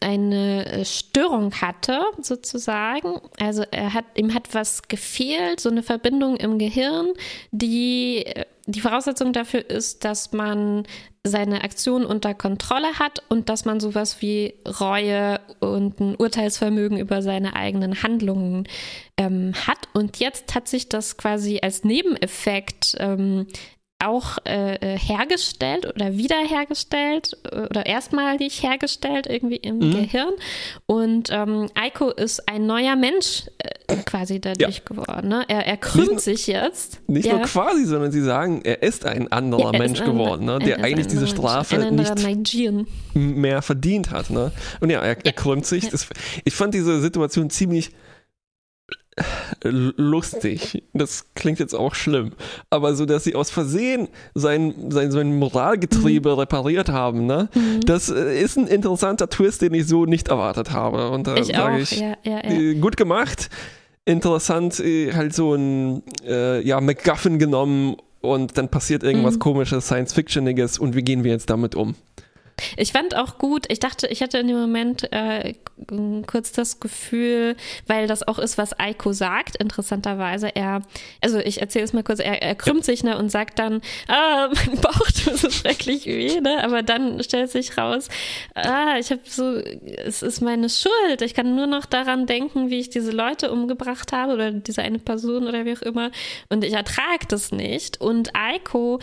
[0.00, 3.20] eine Störung hatte, sozusagen.
[3.40, 7.12] Also er hat, ihm hat was gefehlt, so eine Verbindung im Gehirn,
[7.50, 8.24] die
[8.66, 10.84] die Voraussetzung dafür ist, dass man
[11.24, 17.22] seine Aktion unter Kontrolle hat und dass man sowas wie Reue und ein Urteilsvermögen über
[17.22, 18.68] seine eigenen Handlungen
[19.16, 19.88] ähm, hat.
[19.94, 23.46] Und jetzt hat sich das quasi als Nebeneffekt ähm,
[24.02, 29.92] auch äh, äh, hergestellt oder wiederhergestellt äh, oder erstmalig hergestellt irgendwie im mhm.
[29.92, 30.34] Gehirn.
[30.86, 34.84] Und ähm, Eiko ist ein neuer Mensch äh, quasi dadurch ja.
[34.84, 35.28] geworden.
[35.28, 35.44] Ne?
[35.48, 37.00] Er, er krümmt nicht, sich jetzt.
[37.08, 37.36] Nicht ja.
[37.36, 40.58] nur quasi, sondern sie sagen, er ist ein anderer Mensch ein, geworden, ne?
[40.58, 42.86] der eigentlich diese Strafe nicht Nigerian.
[43.14, 44.30] mehr verdient hat.
[44.30, 44.52] Ne?
[44.80, 45.88] Und ja, er, er krümmt sich.
[45.88, 46.08] Das,
[46.44, 47.90] ich fand diese Situation ziemlich
[49.62, 50.82] lustig.
[50.92, 52.32] Das klingt jetzt auch schlimm.
[52.70, 56.38] Aber so, dass sie aus Versehen sein, sein, sein Moralgetriebe mhm.
[56.38, 57.48] repariert haben, ne?
[57.54, 57.80] Mhm.
[57.82, 61.10] Das äh, ist ein interessanter Twist, den ich so nicht erwartet habe.
[61.10, 62.50] Und da sage ich, ja, ja, ja.
[62.50, 63.50] Äh, gut gemacht.
[64.04, 69.40] Interessant, äh, halt so ein äh, ja, MacGuffin genommen und dann passiert irgendwas mhm.
[69.40, 71.94] komisches, Science-Fictioniges und wie gehen wir jetzt damit um?
[72.76, 75.54] Ich fand auch gut, ich dachte, ich hatte in dem Moment äh,
[76.26, 77.56] kurz das Gefühl,
[77.86, 80.54] weil das auch ist, was Eiko sagt, interessanterweise.
[80.54, 80.82] Er,
[81.20, 84.48] also ich erzähle es mal kurz, er, er krümmt sich ne, und sagt dann, ah,
[84.66, 86.62] mein Bauch tut so schrecklich weh, ne?
[86.62, 88.08] aber dann stellt sich raus,
[88.54, 91.22] ah, ich habe so, es ist meine Schuld.
[91.22, 94.98] Ich kann nur noch daran denken, wie ich diese Leute umgebracht habe oder diese eine
[94.98, 96.10] Person oder wie auch immer
[96.48, 98.00] und ich ertrage das nicht.
[98.00, 99.00] Und Eiko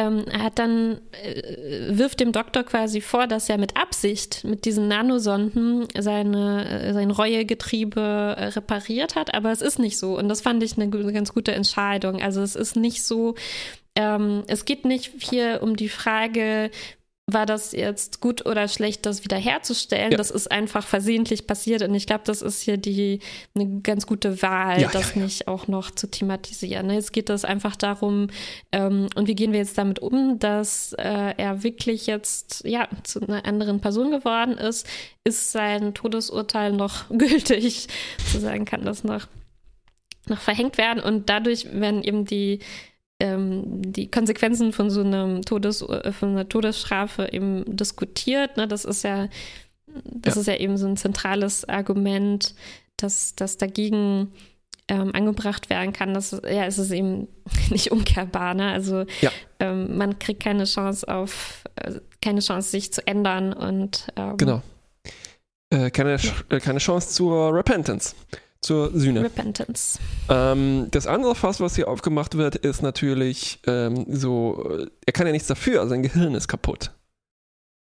[0.00, 4.88] ähm, hat dann, äh, wirft dem Doktor quasi vor, dass er mit Absicht mit diesen
[4.88, 8.00] Nanosonden seine, äh, sein Reuegetriebe
[8.36, 10.18] äh, repariert hat, aber es ist nicht so.
[10.18, 12.22] Und das fand ich eine, eine ganz gute Entscheidung.
[12.22, 13.34] Also es ist nicht so,
[13.94, 16.70] ähm, es geht nicht hier um die Frage,
[17.32, 20.12] war das jetzt gut oder schlecht, das wiederherzustellen.
[20.12, 20.18] Ja.
[20.18, 23.20] Das ist einfach versehentlich passiert und ich glaube, das ist hier die
[23.54, 26.86] eine ganz gute Wahl, ja, das ja, nicht auch noch zu thematisieren.
[26.86, 26.94] Ne?
[26.94, 28.28] Jetzt geht es einfach darum,
[28.72, 33.20] ähm, und wie gehen wir jetzt damit um, dass äh, er wirklich jetzt ja zu
[33.20, 34.86] einer anderen Person geworden ist.
[35.24, 37.88] Ist sein Todesurteil noch gültig?
[38.26, 39.26] Sozusagen kann das noch
[40.28, 42.60] noch verhängt werden und dadurch werden eben die
[43.20, 48.56] ähm, die Konsequenzen von so einem Todes, äh, von einer Todesstrafe eben diskutiert.
[48.56, 48.66] Ne?
[48.66, 49.28] Das ist ja,
[50.04, 50.40] das ja.
[50.40, 52.54] ist ja eben so ein zentrales Argument,
[52.96, 54.32] dass das dagegen
[54.88, 56.14] ähm, angebracht werden kann.
[56.14, 57.28] Das, ja, es ist eben
[57.70, 58.54] nicht umkehrbar.
[58.54, 58.72] Ne?
[58.72, 59.30] Also ja.
[59.60, 64.62] ähm, man kriegt keine Chance auf, äh, keine Chance, sich zu ändern und ähm, genau.
[65.70, 66.32] Äh, keine, ja.
[66.48, 68.14] Äh, keine Chance zur Repentance
[68.60, 69.22] zur Sühne.
[69.24, 69.98] Repentance.
[70.28, 75.26] Ähm, das andere Fass, was hier aufgemacht wird, ist natürlich ähm, so, äh, er kann
[75.26, 76.90] ja nichts dafür, sein Gehirn ist kaputt.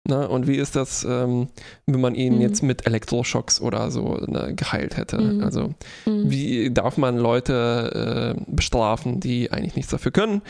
[0.08, 1.48] Na, und wie ist das, ähm,
[1.86, 2.40] wenn man ihn mhm.
[2.40, 5.18] jetzt mit Elektroschocks oder so ne, geheilt hätte?
[5.18, 5.42] Mhm.
[5.42, 6.30] Also, mhm.
[6.30, 10.42] wie darf man Leute äh, bestrafen, die eigentlich nichts dafür können?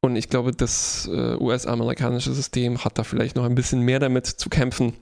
[0.00, 4.26] Und ich glaube, das äh, US-amerikanische System hat da vielleicht noch ein bisschen mehr damit
[4.26, 4.92] zu kämpfen,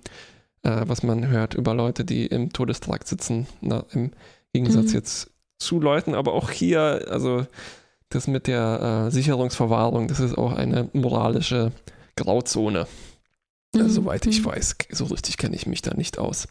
[0.62, 4.12] äh, was man hört über Leute, die im Todestrakt sitzen, na, im
[4.64, 4.94] Gegensatz mhm.
[4.94, 7.46] jetzt zu Leuten, aber auch hier, also
[8.08, 11.72] das mit der äh, Sicherungsverwahrung, das ist auch eine moralische
[12.16, 12.86] Grauzone.
[13.74, 13.80] Mhm.
[13.80, 14.46] Äh, soweit ich mhm.
[14.46, 16.48] weiß, so richtig kenne ich mich da nicht aus.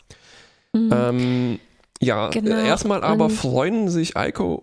[0.73, 0.89] Mhm.
[0.91, 1.59] Ähm,
[2.01, 2.57] ja, genau.
[2.57, 4.55] erstmal aber und freuen sich Aiko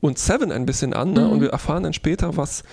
[0.00, 1.28] und Seven ein bisschen an ne?
[1.28, 1.42] und mhm.
[1.42, 2.64] wir erfahren dann später, was,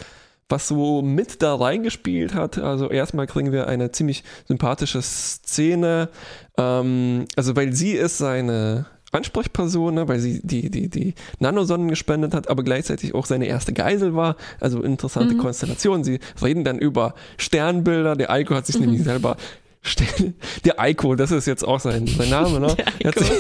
[0.48, 2.58] was so mit da reingespielt hat.
[2.58, 6.10] Also erstmal kriegen wir eine ziemlich sympathische Szene,
[6.58, 8.86] ähm, also weil sie ist seine
[9.18, 13.74] Ansprechperson, ne, weil sie die, die, die Nanosonnen gespendet hat, aber gleichzeitig auch seine erste
[13.74, 14.36] Geisel war.
[14.60, 15.40] Also interessante mhm.
[15.40, 16.04] Konstellation.
[16.04, 18.16] Sie reden dann über Sternbilder.
[18.16, 18.86] Der Eiko hat sich mhm.
[18.86, 19.38] nämlich selber
[19.82, 20.34] Stern,
[20.66, 22.76] der Eiko, das ist jetzt auch sein, sein Name, ne?
[23.00, 23.32] Er hat sich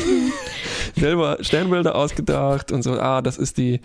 [0.96, 3.82] selber Sternbilder ausgedacht und so, ah, das ist die,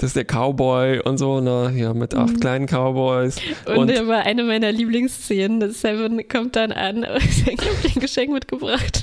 [0.00, 2.40] das ist der Cowboy und so, ne, hier mit acht mhm.
[2.40, 3.36] kleinen Cowboys.
[3.66, 5.60] Und, und war eine meiner Lieblingsszenen.
[5.60, 7.60] Das Seven kommt dann an, ich habe
[7.94, 9.02] ein Geschenk mitgebracht.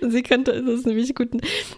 [0.00, 1.28] und sie könnte, das ist nämlich gut.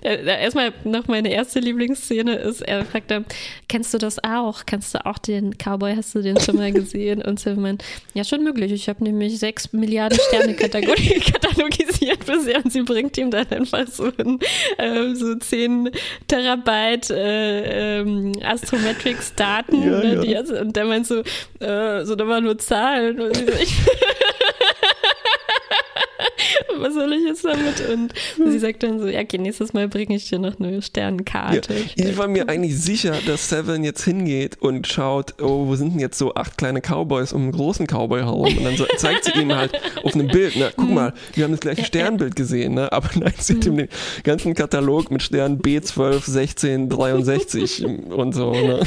[0.03, 3.25] Äh, erstmal noch meine erste Lieblingsszene ist, er fragt dann,
[3.67, 4.67] kennst du das auch?
[4.67, 5.97] Kennst du auch den Cowboy?
[5.97, 7.23] Hast du den schon mal gesehen?
[7.23, 7.79] Und Seven
[8.13, 8.71] ja, schon möglich.
[8.71, 14.13] Ich habe nämlich sechs Milliarden Sterne katalogisiert bisher und sie bringt ihm dann einfach so,
[14.17, 14.39] ein,
[14.79, 15.91] äh, so zehn
[16.29, 19.83] Terabyte äh, ähm, Astrometrics-Daten.
[19.83, 20.43] Ja, ne, ja.
[20.43, 21.21] Die, und der meint so,
[21.61, 23.21] äh, so, da waren nur Zahlen.
[23.21, 23.75] Und ich,
[26.79, 27.89] was soll ich jetzt damit?
[27.89, 28.13] Und
[28.51, 31.75] sie sagt dann so, ja, okay, nächstes Mal bringe ich dir noch eine Sternenkarte.
[31.97, 35.95] Ja, ich war mir eigentlich sicher, dass Seven jetzt hingeht und schaut, oh, wo sind
[35.95, 38.57] denn jetzt so acht kleine Cowboys um einen großen Cowboy herum?
[38.57, 39.73] Und dann so, zeigt sie ihm halt
[40.03, 40.95] auf einem Bild, ne, guck mhm.
[40.95, 42.93] mal, wir haben das gleiche Sternbild gesehen, ne?
[42.93, 43.89] aber nein, sie hat ihm den
[44.23, 48.53] ganzen Katalog mit Sternen B12, 16, 63 und so.
[48.53, 48.81] Ne?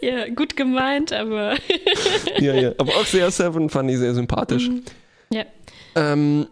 [0.00, 1.56] Ja, gut gemeint, aber.
[2.38, 2.72] ja, ja.
[2.78, 4.68] Aber auch sehr Seven fand ich sehr sympathisch.
[4.68, 4.82] Mhm.
[5.32, 5.44] Ja.
[5.98, 6.46] Ähm,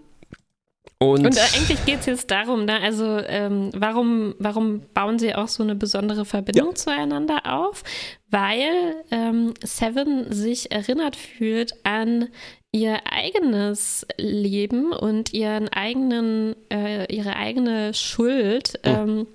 [0.98, 2.80] und, und eigentlich geht es jetzt darum, ne?
[2.80, 6.74] also ähm, warum, warum bauen sie auch so eine besondere Verbindung ja.
[6.74, 7.84] zueinander auf?
[8.30, 12.28] Weil ähm, Seven sich erinnert fühlt an
[12.72, 18.78] ihr eigenes Leben und ihren eigenen, äh, ihre eigene Schuld.
[18.86, 18.88] Oh.
[18.88, 19.26] Ähm,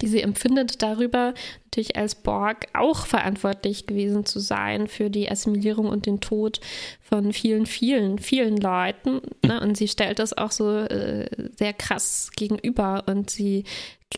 [0.00, 1.34] die sie empfindet, darüber
[1.64, 6.60] natürlich als Borg auch verantwortlich gewesen zu sein für die Assimilierung und den Tod
[7.00, 9.20] von vielen, vielen, vielen Leuten.
[9.44, 9.60] Ne?
[9.60, 13.64] Und sie stellt das auch so äh, sehr krass gegenüber und sie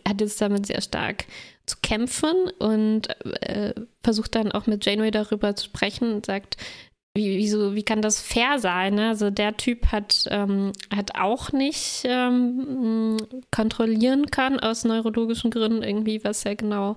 [0.07, 1.25] hat jetzt damit sehr stark
[1.65, 3.09] zu kämpfen und
[3.41, 3.73] äh,
[4.03, 6.57] versucht dann auch mit Janeway darüber zu sprechen und sagt,
[7.15, 8.95] wie, wieso, wie kann das fair sein?
[8.95, 9.09] Ne?
[9.09, 13.17] Also der Typ hat, ähm, hat auch nicht ähm,
[13.51, 16.95] kontrollieren können aus neurologischen Gründen irgendwie, was er genau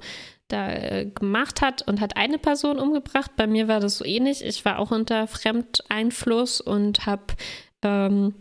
[0.49, 3.33] da äh, gemacht hat und hat eine Person umgebracht.
[3.37, 4.45] Bei mir war das so ähnlich.
[4.45, 7.25] Ich war auch unter Fremdeinfluss und habe
[7.83, 8.35] ähm,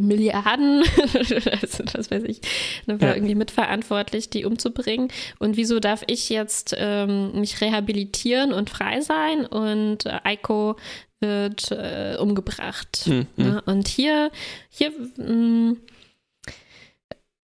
[0.00, 0.82] Milliarden,
[1.60, 2.40] also das weiß ich,
[2.86, 3.14] ne, war ja.
[3.14, 5.08] irgendwie mitverantwortlich, die umzubringen.
[5.38, 10.76] Und wieso darf ich jetzt ähm, mich rehabilitieren und frei sein und äh, Eiko
[11.20, 13.06] wird äh, umgebracht.
[13.06, 13.26] Mhm.
[13.36, 13.62] Ne?
[13.66, 14.30] Und hier,
[14.70, 15.76] hier mh, mm,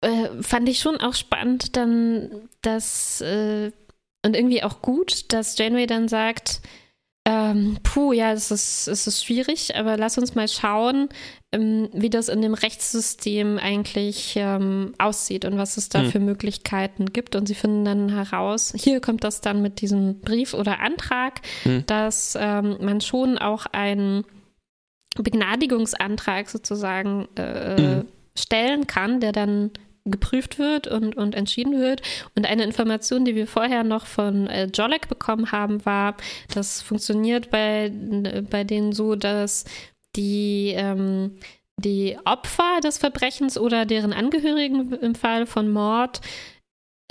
[0.01, 3.73] äh, fand ich schon auch spannend dann, dass äh,
[4.25, 6.63] und irgendwie auch gut, dass Janeway dann sagt,
[7.27, 11.09] ähm, puh, ja, es ist, es ist schwierig, aber lass uns mal schauen,
[11.53, 16.11] ähm, wie das in dem Rechtssystem eigentlich ähm, aussieht und was es da mhm.
[16.11, 17.35] für Möglichkeiten gibt.
[17.35, 21.87] Und sie finden dann heraus, hier kommt das dann mit diesem Brief oder Antrag, mhm.
[21.87, 24.25] dass ähm, man schon auch einen
[25.17, 28.09] Begnadigungsantrag sozusagen äh, mhm.
[28.37, 29.71] stellen kann, der dann
[30.05, 32.03] geprüft wird und, und entschieden wird.
[32.37, 36.17] Und eine Information, die wir vorher noch von äh, Jolek bekommen haben, war,
[36.53, 37.91] das funktioniert bei,
[38.51, 39.65] bei denen so, dass
[40.17, 41.39] die, ähm,
[41.77, 46.21] die Opfer des Verbrechens oder deren Angehörigen im Fall von Mord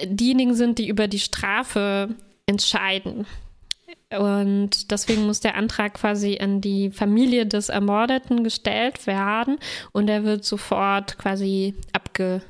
[0.02, 2.10] diejenigen sind, die über die Strafe
[2.46, 3.26] entscheiden.
[4.18, 9.58] Und deswegen muss der Antrag quasi an die Familie des Ermordeten gestellt werden
[9.92, 12.44] und er wird sofort quasi abge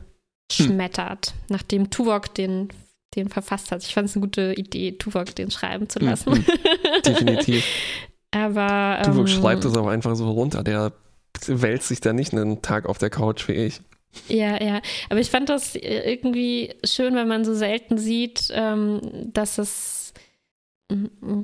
[0.53, 1.33] schmettert, hm.
[1.49, 2.69] nachdem Tuvok den,
[3.15, 3.83] den verfasst hat.
[3.83, 6.31] Ich fand es eine gute Idee, Tuvok den schreiben zu hm, lassen.
[6.31, 6.45] Mhm.
[7.05, 7.65] Definitiv.
[8.31, 9.01] aber.
[9.03, 10.63] Tuvok ähm, schreibt das aber einfach so runter.
[10.63, 10.93] Der
[11.47, 13.81] wälzt sich da nicht einen Tag auf der Couch wie ich.
[14.27, 14.81] Ja, ja.
[15.09, 19.01] Aber ich fand das irgendwie schön, weil man so selten sieht, ähm,
[19.33, 20.13] dass es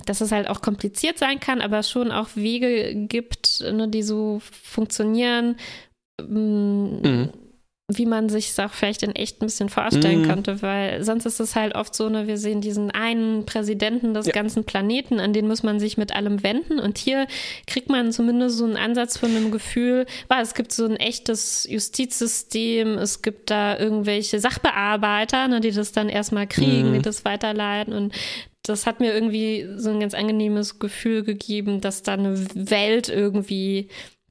[0.05, 4.41] dass es halt auch kompliziert sein kann, aber schon auch Wege gibt, ne, die so
[4.43, 5.55] funktionieren.
[6.21, 7.31] Mhm
[7.91, 10.25] wie man sich es auch vielleicht in echt ein bisschen vorstellen mm.
[10.25, 14.27] könnte, weil sonst ist es halt oft so, ne, wir sehen diesen einen Präsidenten des
[14.27, 14.31] ja.
[14.31, 17.25] ganzen Planeten, an den muss man sich mit allem wenden und hier
[17.65, 21.67] kriegt man zumindest so einen Ansatz von einem Gefühl, wow, es gibt so ein echtes
[21.67, 26.93] Justizsystem, es gibt da irgendwelche Sachbearbeiter, ne, die das dann erstmal kriegen, mm.
[26.93, 28.13] die das weiterleiten und
[28.61, 33.87] das hat mir irgendwie so ein ganz angenehmes Gefühl gegeben, dass da eine Welt irgendwie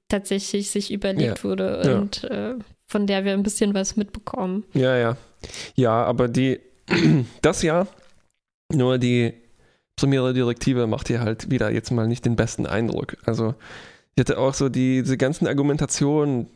[0.09, 1.45] tatsächlich sich überlegt ja.
[1.45, 2.53] wurde und ja.
[2.53, 4.64] äh, von der wir ein bisschen was mitbekommen.
[4.72, 5.16] Ja, ja.
[5.76, 6.59] Ja, aber die,
[7.43, 7.86] das ja,
[8.72, 9.34] nur die
[9.97, 13.16] Premiere Direktive macht hier halt wieder jetzt mal nicht den besten Eindruck.
[13.24, 13.55] Also,
[14.14, 16.49] ich hatte auch so die, diese ganzen Argumentationen,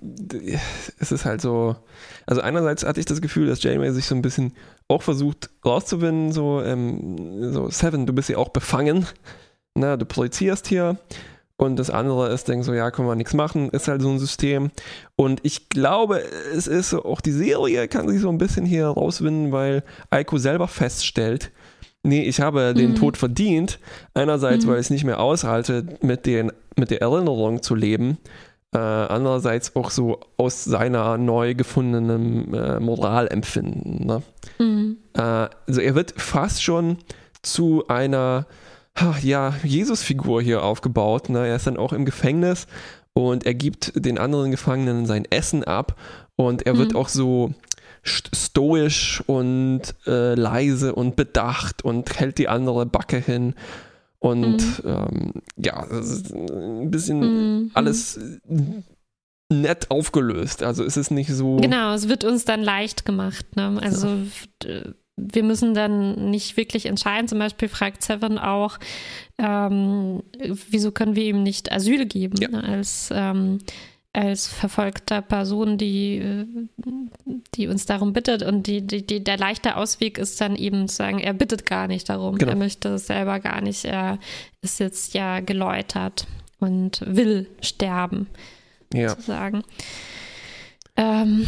[0.98, 1.76] es ist halt so,
[2.26, 4.54] also einerseits hatte ich das Gefühl, dass Janeway sich so ein bisschen
[4.88, 9.06] auch versucht rauszuwinden, so, ähm, so Seven, du bist ja auch befangen,
[9.74, 10.98] na, du projizierst hier
[11.56, 14.18] und das andere ist, denken so, ja, können wir nichts machen, ist halt so ein
[14.18, 14.70] System.
[15.16, 16.22] Und ich glaube,
[16.54, 20.38] es ist so, auch die Serie kann sich so ein bisschen hier rauswinden, weil Aiko
[20.38, 21.52] selber feststellt,
[22.02, 22.94] nee, ich habe den Mhm.
[22.96, 23.78] Tod verdient.
[24.14, 24.70] Einerseits, Mhm.
[24.70, 28.18] weil ich es nicht mehr aushalte, mit, den, mit der Erinnerung zu leben.
[28.74, 34.06] Äh, andererseits auch so aus seiner neu gefundenen äh, Moralempfinden.
[34.06, 34.22] Ne?
[34.58, 34.96] Mhm.
[35.14, 36.96] Äh, also er wird fast schon
[37.42, 38.46] zu einer
[39.22, 41.28] ja, Jesus-Figur hier aufgebaut.
[41.28, 41.46] Ne?
[41.46, 42.66] Er ist dann auch im Gefängnis
[43.14, 45.96] und er gibt den anderen Gefangenen sein Essen ab
[46.36, 46.96] und er wird Mhm.
[46.96, 47.52] auch so
[48.04, 53.54] st- stoisch und äh, leise und bedacht und hält die andere Backe hin.
[54.18, 57.70] Und ähm, ja, ein bisschen Mhm.
[57.74, 58.18] alles
[59.48, 60.62] nett aufgelöst.
[60.62, 61.56] Also es ist nicht so.
[61.56, 63.56] Genau, es wird uns dann leicht gemacht.
[63.56, 63.78] Ne?
[63.82, 64.16] Also
[64.62, 67.28] d- wir müssen dann nicht wirklich entscheiden.
[67.28, 68.78] Zum Beispiel fragt Seven auch,
[69.38, 70.22] ähm,
[70.70, 72.48] wieso können wir ihm nicht Asyl geben Ja.
[72.48, 72.64] ne?
[72.64, 73.58] als, ähm,
[74.14, 76.44] als verfolgter Person, die,
[77.54, 78.42] die uns darum bittet.
[78.42, 81.88] Und die, die, die, der leichte Ausweg ist dann eben zu sagen, er bittet gar
[81.88, 82.36] nicht darum.
[82.38, 82.52] Genau.
[82.52, 83.84] Er möchte es selber gar nicht.
[83.84, 84.18] Er
[84.62, 86.26] ist jetzt ja geläutert
[86.58, 88.28] und will sterben,
[88.94, 89.62] Ja, sozusagen.
[90.96, 91.46] Ähm,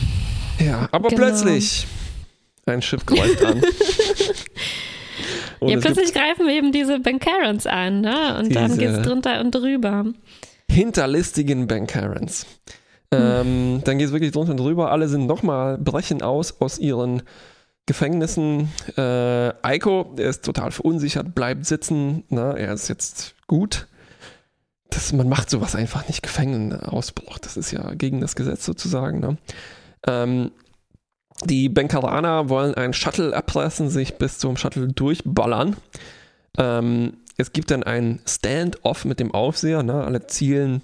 [0.59, 0.89] ja.
[0.93, 1.23] aber Genau.
[1.23, 1.87] plötzlich
[2.67, 3.63] ein Schiff greift an.
[5.61, 8.37] Ja, plötzlich greifen eben diese Bankarons an, ne?
[8.39, 10.05] Und dann geht's drunter und drüber.
[10.71, 12.47] hinterlistigen Bankarons.
[13.11, 14.91] Ähm, dann geht es wirklich drunter und drüber.
[14.91, 17.23] Alle sind nochmal, brechen aus aus ihren
[17.87, 18.69] Gefängnissen.
[18.97, 22.25] Äh, Eiko, der ist total verunsichert, bleibt sitzen.
[22.29, 23.87] Na, er ist jetzt gut.
[24.91, 27.39] Das, man macht sowas einfach nicht, Gefangenenausbruch.
[27.39, 29.21] Das ist ja gegen das Gesetz sozusagen.
[29.21, 29.39] Ne?
[30.07, 30.51] Ähm,
[31.43, 35.77] die Bankaraner wollen einen Shuttle erpressen, sich bis zum Shuttle durchballern.
[36.59, 39.83] Ähm, es gibt dann ein Stand-off mit dem Aufseher.
[39.83, 40.05] Ne?
[40.05, 40.83] Alle zielen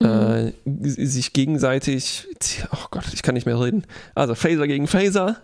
[0.00, 0.52] Mhm.
[0.66, 2.26] äh, sich gegenseitig.
[2.72, 3.84] Oh Gott, ich kann nicht mehr reden.
[4.14, 5.36] Also Phaser gegen Phaser.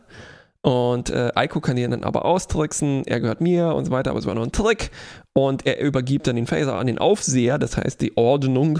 [0.63, 4.19] Und äh, Aiko kann ihn dann aber austricksen, er gehört mir und so weiter, aber
[4.19, 4.91] es war nur ein Trick.
[5.33, 8.79] Und er übergibt dann den Phaser an den Aufseher, das heißt, die Ordnung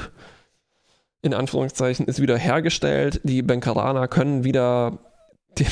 [1.23, 3.21] in Anführungszeichen ist wieder hergestellt.
[3.25, 4.99] Die Bankaraner können wieder
[5.59, 5.67] den,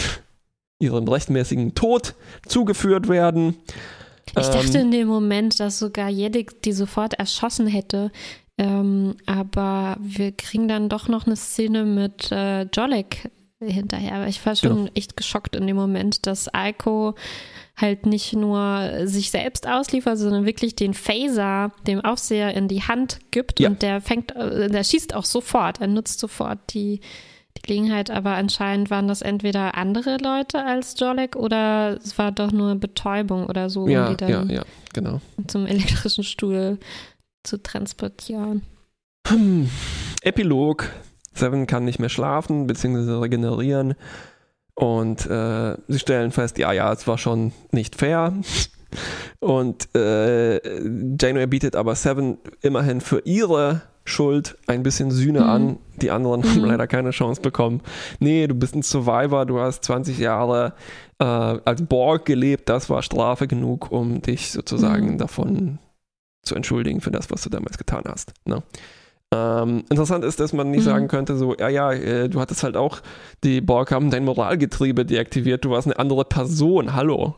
[0.81, 2.14] ihrem rechtmäßigen Tod
[2.47, 3.57] zugeführt werden.
[4.26, 8.11] Ich dachte Ähm, in dem Moment, dass sogar Jedik die sofort erschossen hätte.
[8.59, 14.14] Ähm, aber wir kriegen dann doch noch eine Szene mit äh, Jolek hinterher.
[14.16, 14.91] Aber Ich war schon Genau.
[14.95, 17.14] echt geschockt in dem Moment, dass Aiko
[17.76, 23.18] halt nicht nur sich selbst ausliefert, sondern wirklich den Phaser dem Aufseher in die Hand
[23.31, 23.68] gibt Ja.
[23.70, 27.01] und der fängt, äh, der schießt auch sofort, er nutzt sofort die,
[27.59, 32.53] die Gelegenheit, aber anscheinend waren das entweder andere Leute als Jolek oder es war doch
[32.53, 35.21] nur Betäubung oder so, um ja, die dann ja, ja, genau.
[35.47, 36.79] zum elektrischen Stuhl
[37.43, 38.63] zu transportieren.
[39.27, 39.71] Hm.
[40.23, 40.91] Epilog.
[41.35, 43.21] Seven kann nicht mehr schlafen bzw.
[43.21, 43.95] regenerieren.
[44.75, 48.33] Und äh, sie stellen fest, ja, ja, es war schon nicht fair.
[49.41, 50.57] Und äh,
[51.21, 55.47] Janeway bietet aber Seven immerhin für ihre Schuld ein bisschen Sühne Mhm.
[55.49, 55.79] an.
[56.03, 56.65] Die anderen haben Mhm.
[56.67, 57.81] leider keine Chance bekommen.
[58.19, 60.75] Nee, du bist ein Survivor, du hast 20 Jahre
[61.21, 65.19] äh, als Borg gelebt, das war Strafe genug, um dich sozusagen Mhm.
[65.19, 65.79] davon
[66.45, 68.33] zu entschuldigen für das, was du damals getan hast.
[68.45, 68.63] Ne?
[69.35, 70.85] Ähm, interessant ist, dass man nicht Mhm.
[70.91, 73.01] sagen könnte, so, ja, ja, äh, du hattest halt auch,
[73.45, 77.35] die Borg haben dein Moralgetriebe deaktiviert, du warst eine andere Person, hallo.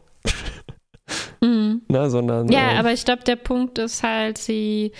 [1.40, 1.82] Mhm.
[1.88, 4.92] Ne, sondern, Ja, äh, aber ich glaube, der Punkt ist halt, sie,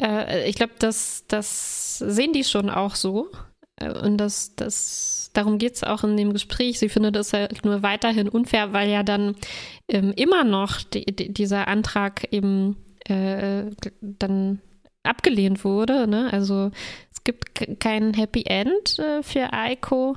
[0.00, 3.28] äh, ich glaube, das, das sehen die schon auch so.
[3.76, 6.78] Äh, Und das, das, darum geht es auch in dem Gespräch.
[6.78, 9.36] Sie findet es halt nur weiterhin unfair, weil ja dann
[9.88, 12.76] ähm, immer noch die, die, dieser Antrag eben
[13.06, 13.64] äh,
[14.00, 14.60] dann
[15.02, 16.06] abgelehnt wurde.
[16.06, 16.28] Ne?
[16.32, 16.70] Also
[17.12, 20.16] es gibt ke- kein Happy End äh, für Aiko.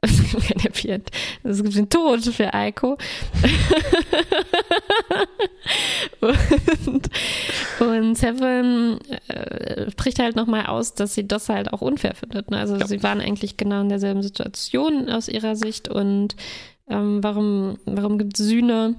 [0.00, 1.10] Es gibt kein Happy End.
[1.42, 2.96] Es gibt den Tod für Aiko.
[6.20, 7.10] und,
[7.80, 12.50] und Seven äh, spricht halt nochmal aus, dass sie das halt auch unfair findet.
[12.50, 12.58] Ne?
[12.58, 12.86] Also Ja.
[12.86, 16.36] sie waren eigentlich genau in derselben Situation aus ihrer Sicht und
[16.88, 18.94] ähm, warum, warum gibt es Sühne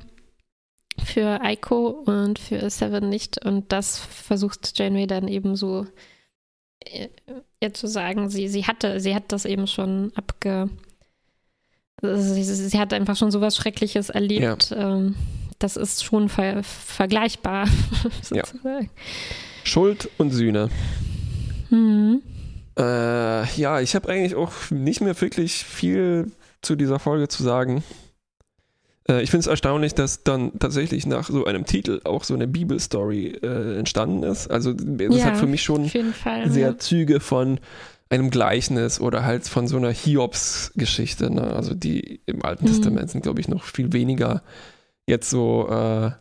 [1.04, 3.44] für Aiko und für Seven nicht?
[3.46, 5.88] Und das versucht Janeway dann eben so
[6.82, 7.08] äh,
[7.62, 10.70] ihr zu sagen, sie, sie hatte, sie hat das eben schon abge
[12.02, 14.74] also sie, sie hat einfach schon sowas Schreckliches erlebt.
[14.76, 15.16] Ähm,
[15.60, 17.68] das ist schon ver vergleichbar,
[18.32, 18.44] Ja.
[19.64, 20.70] Schuld und Sühne.
[21.70, 22.22] Mhm.
[22.78, 26.32] Äh, ja, ich habe eigentlich auch nicht mehr wirklich viel
[26.62, 27.84] zu dieser Folge zu sagen.
[29.10, 32.48] Äh, ich finde es erstaunlich, dass dann tatsächlich nach so einem Titel auch so eine
[32.48, 34.50] Bibelstory äh, entstanden ist.
[34.50, 36.78] Also das Ja, hat für mich schon sehr ja.
[36.78, 37.60] Züge von
[38.10, 41.30] einem Gleichnis oder halt von so einer Hiobs-Geschichte.
[41.32, 41.42] Ne?
[41.54, 42.70] Also die im Alten Mhm.
[42.70, 44.42] Testament sind, glaube ich, noch viel weniger
[45.08, 46.12] jetzt so äh,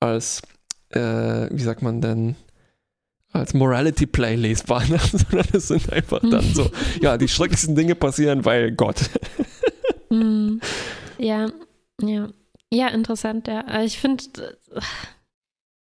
[0.00, 0.42] als,
[0.90, 2.36] äh, wie sagt man denn,
[3.32, 4.98] als Morality Play lesbar, ne?
[4.98, 6.54] sondern es sind einfach dann Mhm.
[6.54, 6.70] so,
[7.00, 9.00] ja, die schrecklichsten Dinge passieren, weil Gott.
[10.10, 10.58] Mm,
[11.18, 11.48] Ja,
[12.02, 12.28] ja.
[12.74, 13.82] Ja, interessant, ja.
[13.82, 14.24] Ich finde,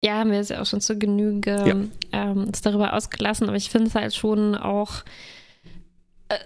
[0.04, 1.76] ja, haben wir jetzt ja auch schon zur Genüge Ja.
[2.12, 5.04] ähm, uns darüber ausgelassen, aber ich finde es halt schon auch
[6.28, 6.38] äh,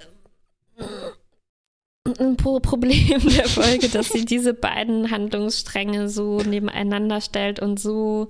[2.21, 8.29] ein Pro Problem der Folge, dass sie diese beiden Handlungsstränge so nebeneinander stellt und so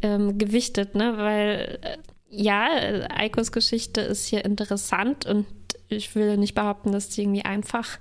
[0.00, 1.18] ähm, gewichtet, ne?
[1.18, 1.96] Weil äh,
[2.30, 5.46] ja, äh, Eikos Geschichte ist hier interessant und
[5.88, 7.98] ich will nicht behaupten, dass die irgendwie einfach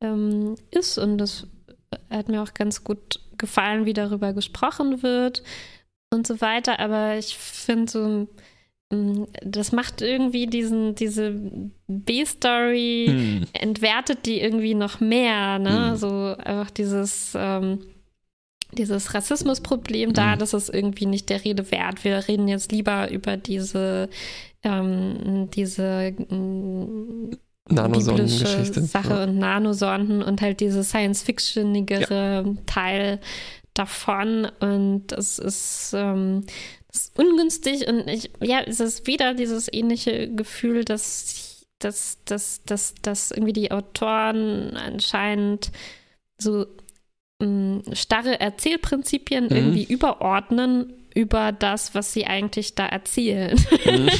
[0.00, 1.46] ähm, ist und das
[2.10, 5.42] hat mir auch ganz gut gefallen, wie darüber gesprochen wird
[6.12, 8.28] und so weiter, aber ich finde so
[8.94, 11.34] mm, das macht irgendwie diesen, diese
[11.88, 13.46] B-Story, Hm.
[13.54, 15.90] entwertet die irgendwie noch mehr, ne?
[15.92, 15.96] Mhm.
[15.96, 17.78] So einfach dieses, ähm,
[18.72, 20.38] dieses Rassismusproblem da, Mhm.
[20.38, 22.04] das ist irgendwie nicht der Rede wert.
[22.04, 24.08] Wir reden jetzt lieber über diese,
[24.62, 27.30] ähm, diese mm,
[27.68, 29.24] biblische Sache Ja.
[29.24, 33.20] und Nanosonden und halt diese Science-Fictionigere Teil
[33.74, 34.46] davon.
[34.60, 36.44] Und das ist, ähm,
[36.88, 42.62] das ist ungünstig und ich, ja, es ist wieder dieses ähnliche Gefühl, dass, dass, dass,
[42.64, 45.72] dass, dass irgendwie die Autoren anscheinend
[46.38, 46.66] so
[47.40, 49.56] ähm, starre Erzählprinzipien Mhm.
[49.56, 53.58] irgendwie überordnen über das, was sie eigentlich da erzählen.
[53.84, 54.10] Mhm.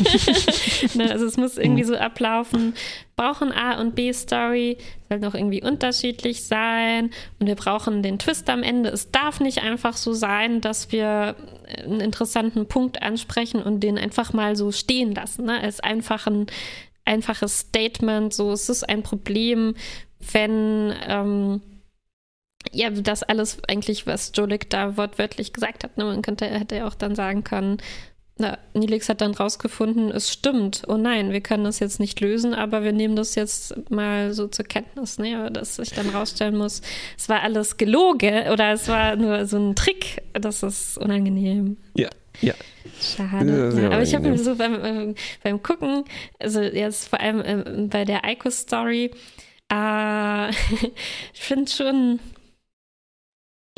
[0.94, 2.74] ne, also es muss irgendwie so ablaufen,
[3.16, 4.78] brauchen A und B Story,
[5.08, 8.90] soll noch irgendwie unterschiedlich sein und wir brauchen den Twist am Ende.
[8.90, 11.36] Es darf nicht einfach so sein, dass wir
[11.84, 15.60] einen interessanten Punkt ansprechen und den einfach mal so stehen lassen, ne?
[15.60, 16.46] als einfach ein
[17.04, 19.74] einfaches Statement, so es ist ein Problem,
[20.32, 21.60] wenn ähm,
[22.70, 26.04] ja, das alles eigentlich, was Jolik da wortwörtlich gesagt hat, ne?
[26.04, 27.78] man könnte, hätte ja auch dann sagen können,
[28.38, 30.82] na, Nilix hat dann rausgefunden, es stimmt.
[30.88, 34.48] Oh nein, wir können das jetzt nicht lösen, aber wir nehmen das jetzt mal so
[34.48, 35.50] zur Kenntnis, ne?
[35.50, 36.80] dass ich dann rausstellen muss,
[37.16, 40.22] es war alles gelogen oder es war nur so ein Trick.
[40.32, 41.76] Das ist unangenehm.
[41.94, 42.08] Ja,
[42.40, 42.54] ja.
[43.00, 43.80] Schade.
[43.80, 46.04] Ja, aber ich habe mir so beim, ähm, beim Gucken,
[46.38, 49.10] also jetzt vor allem ähm, bei der Ico-Story,
[49.72, 50.50] äh,
[51.34, 52.20] ich finde schon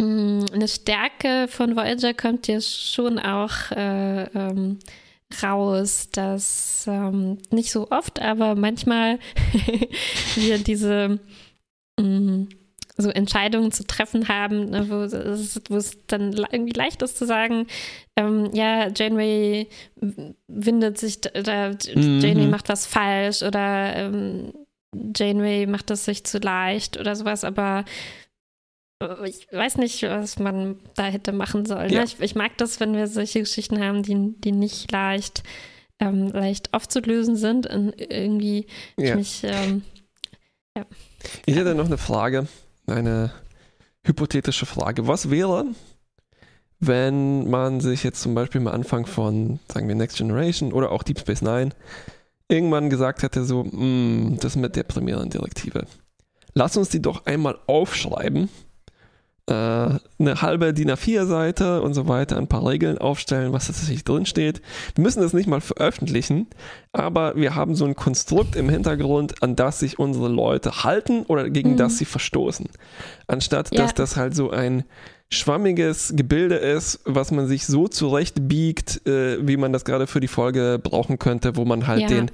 [0.00, 4.78] eine Stärke von Voyager kommt ja schon auch äh, ähm,
[5.42, 9.18] raus, dass ähm, nicht so oft, aber manchmal
[10.36, 11.20] wir diese
[11.98, 12.46] mh,
[12.96, 17.26] so Entscheidungen zu treffen haben, ne, wo, es, wo es dann irgendwie leicht ist zu
[17.26, 17.66] sagen,
[18.16, 19.68] ähm, ja, Janeway
[20.46, 22.20] windet sich, da, Mhm.
[22.20, 24.52] Janeway macht was falsch oder ähm,
[25.16, 27.84] Janeway macht es sich zu leicht oder sowas, aber
[29.24, 31.90] ich weiß nicht, was man da hätte machen sollen.
[31.90, 32.00] Ja.
[32.00, 32.04] Ne?
[32.06, 35.42] Ich, ich mag das, wenn wir solche Geschichten haben, die, die nicht leicht,
[35.98, 38.66] ähm, leicht aufzulösen sind und irgendwie
[38.96, 39.16] ich ja.
[39.16, 39.82] mich ähm,
[41.46, 42.46] Ich hätte noch eine Frage,
[42.86, 43.32] eine
[44.04, 45.06] hypothetische Frage.
[45.06, 45.66] Was wäre,
[46.80, 51.02] wenn man sich jetzt zum Beispiel am Anfang von, sagen wir, Next Generation oder auch
[51.02, 51.70] Deep Space Nine
[52.48, 55.86] irgendwann gesagt hätte, so, "Mm, das mit der Premierendirektive.
[56.52, 58.48] Lass uns die doch einmal aufschreiben.
[59.46, 64.24] Äh, eine halbe DIN A4-Seite und so weiter, ein paar Regeln aufstellen, was tatsächlich drin
[64.24, 64.62] steht.
[64.94, 66.46] Wir müssen das nicht mal veröffentlichen,
[66.92, 71.50] aber wir haben so ein Konstrukt im Hintergrund, an das sich unsere Leute halten oder
[71.50, 71.76] gegen Mhm.
[71.76, 72.70] das sie verstoßen.
[73.26, 73.82] Anstatt Ja.
[73.82, 74.84] dass das halt so ein
[75.30, 80.28] schwammiges Gebilde ist, was man sich so zurechtbiegt, äh, wie man das gerade für die
[80.28, 82.08] Folge brauchen könnte, wo man halt Ja.
[82.08, 82.30] den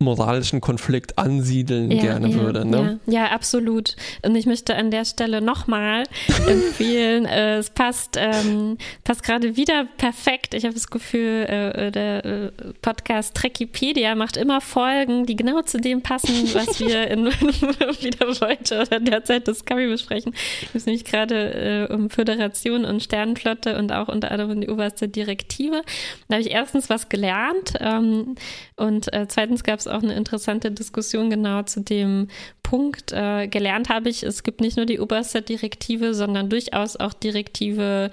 [0.00, 2.64] moralischen Konflikt ansiedeln gerne ja, würde.
[2.64, 2.98] Ne?
[3.06, 3.96] Ja, ja, absolut.
[4.22, 6.04] Und ich möchte an der Stelle nochmal
[6.48, 10.54] empfehlen, äh, es passt, ähm, passt gerade wieder perfekt.
[10.54, 15.78] Ich habe das Gefühl, äh, der äh, Podcast Trekkipedia macht immer Folgen, die genau zu
[15.78, 20.32] dem passen, was wir in wieder heute oder derzeit Discovery besprechen.
[20.62, 25.08] Ich muss nämlich gerade äh, um Föderation und Sternenflotte und auch unter anderem die oberste
[25.08, 25.82] Direktive.
[26.28, 28.36] Da habe ich erstens was gelernt ähm,
[28.76, 32.28] und äh, zweitens gab es auch eine interessante Diskussion genau zu dem
[32.62, 33.12] Punkt.
[33.12, 38.10] Äh, gelernt habe ich, es gibt nicht nur die oberste Direktive, sondern durchaus auch Direktive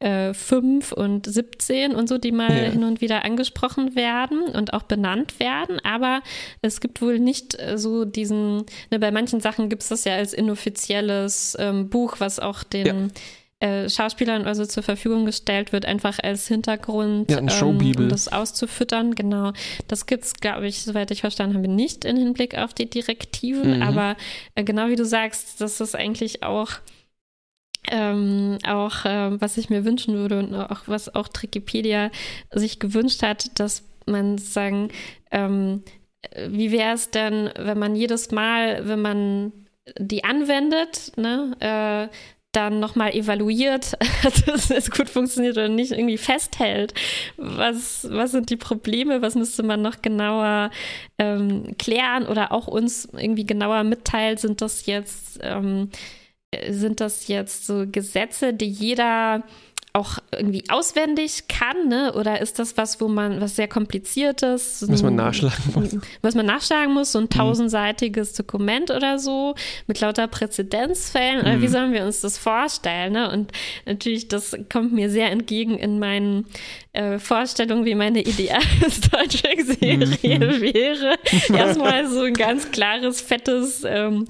[0.00, 2.70] äh, 5 und 17 und so, die mal Ja.
[2.70, 5.80] hin und wieder angesprochen werden und auch benannt werden.
[5.82, 6.22] Aber
[6.62, 10.14] es gibt wohl nicht äh, so diesen, ne, bei manchen Sachen gibt es das ja
[10.14, 13.10] als inoffizielles ähm, Buch, was auch den
[13.60, 19.14] äh, Schauspielern also zur Verfügung gestellt wird, einfach als Hintergrund, Ja, ähm, um das auszufüttern.
[19.14, 19.52] Genau,
[19.88, 23.78] das gibt es, glaube ich, soweit ich verstanden habe, nicht in Hinblick auf die Direktiven.
[23.78, 23.82] Mhm.
[23.82, 24.16] Aber
[24.54, 26.72] äh, genau wie du sagst, das ist eigentlich auch
[27.90, 32.10] ähm, auch ähm, was ich mir wünschen würde und auch was auch Wikipedia
[32.52, 34.90] sich gewünscht hat, dass man sagen,
[35.30, 35.82] ähm,
[36.48, 39.52] wie wäre es denn, wenn man jedes Mal, wenn man
[39.98, 42.14] die anwendet, ne, äh,
[42.52, 43.96] dann nochmal evaluiert,
[44.46, 46.94] dass es gut funktioniert oder nicht, irgendwie festhält.
[47.36, 49.22] Was, was sind die Probleme?
[49.22, 50.70] Was müsste man noch genauer
[51.18, 54.38] ähm, klären oder auch uns irgendwie genauer mitteilen?
[54.38, 55.90] Sind das jetzt, ähm,
[56.50, 59.44] äh, sind das jetzt so Gesetze, die jeder
[59.94, 62.12] auch irgendwie auswendig kann, ne?
[62.14, 65.96] Oder ist das was, wo man, was sehr kompliziertes, Was man nachschlagen muss.
[66.22, 69.54] was man nachschlagen muss, so ein tausendseitiges Dokument oder so
[69.86, 71.72] mit lauter Präzedenzfällen oder wie Mhm.
[71.72, 73.14] sollen wir uns das vorstellen?
[73.14, 73.30] Ne?
[73.32, 73.50] Und
[73.86, 76.46] natürlich, das kommt mir sehr entgegen in meinen
[76.92, 80.60] äh, Vorstellungen, wie meine ideale Star Trek-Serie Mhm.
[80.60, 81.16] wäre.
[81.58, 84.26] Erstmal so ein ganz klares, fettes, ähm,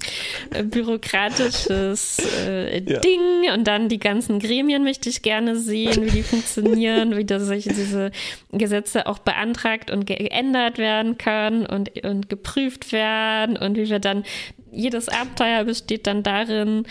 [0.51, 2.99] äh, bürokratisches äh, Ja.
[2.99, 7.45] Ding und dann die ganzen Gremien möchte ich gerne sehen, wie die funktionieren, wie das
[7.47, 8.11] sich diese
[8.51, 14.23] Gesetze auch beantragt und geändert werden können und, und geprüft werden und wie wir dann,
[14.71, 16.85] jedes Abenteuer besteht dann darin,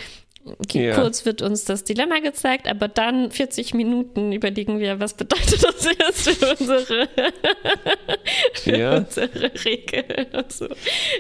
[0.45, 0.95] okay, Ja.
[1.01, 5.85] kurz wird uns das Dilemma gezeigt, aber dann 40 Minuten überlegen wir, was bedeutet das
[5.85, 7.09] jetzt für unsere,
[8.55, 8.97] für Ja.
[8.99, 10.69] unsere Regeln und so.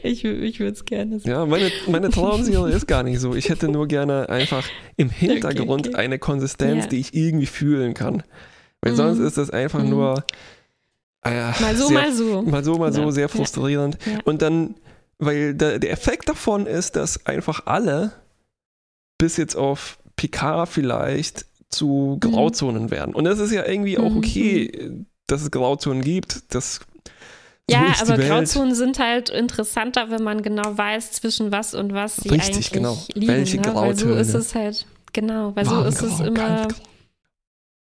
[0.02, 1.30] Ich, ich würde es gerne sehen.
[1.30, 3.34] Ja, meine, meine Traumserie ist gar nicht so.
[3.34, 4.66] Ich hätte nur gerne einfach
[4.96, 5.96] im Hintergrund okay.
[5.96, 6.90] eine Konsistenz, Ja.
[6.90, 8.22] die ich irgendwie fühlen kann.
[8.80, 8.96] Weil Mhm.
[8.96, 9.90] sonst ist das einfach Mhm.
[9.90, 10.24] nur
[11.24, 12.42] äh, Mal so, sehr, mal so.
[12.42, 13.10] mal so, mal so, Ja.
[13.10, 13.98] sehr frustrierend.
[14.06, 14.18] Ja.
[14.24, 14.76] Und dann,
[15.18, 18.12] weil der, der Effekt davon ist, dass einfach alle
[19.18, 23.14] bis jetzt auf Picard vielleicht zu Grauzonen werden.
[23.14, 24.18] Und das ist ja irgendwie auch Mhm.
[24.18, 24.90] okay,
[25.26, 26.54] dass es Grauzonen gibt.
[26.54, 28.16] Das so Ja, ist aber.
[28.16, 32.70] Grauzonen sind halt interessanter, wenn man genau weiß, zwischen was und was sie Richtig, eigentlich
[32.70, 32.98] genau.
[33.12, 33.26] liegen.
[33.28, 33.64] Welche ne?
[33.66, 34.20] Weil so Grautöne?
[34.20, 36.82] ist es halt, genau, weil so Warm, ist es grau, immer, kalt, grau.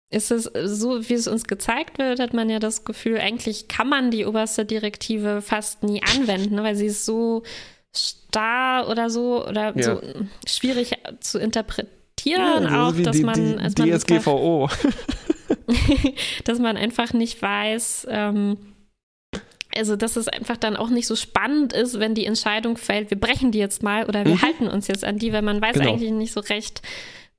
[0.10, 3.88] ist es so, wie es uns gezeigt wird, hat man ja das Gefühl, eigentlich kann
[3.88, 6.64] man die oberste Direktive fast nie anwenden, ne?
[6.64, 7.44] weil sie ist so
[7.96, 9.84] starr oder so oder Ja.
[9.84, 10.02] so
[10.48, 14.70] schwierig zu interpretieren Ja, auch, dass die, man, die man einfach, DSGVO.
[16.44, 18.58] dass man einfach nicht weiß, ähm,
[19.76, 23.20] also dass es einfach dann auch nicht so spannend ist, wenn die Entscheidung fällt, wir
[23.20, 24.42] brechen die jetzt mal oder wir Mhm.
[24.42, 25.92] halten uns jetzt an die, weil man weiß Genau.
[25.94, 26.82] eigentlich nicht so recht,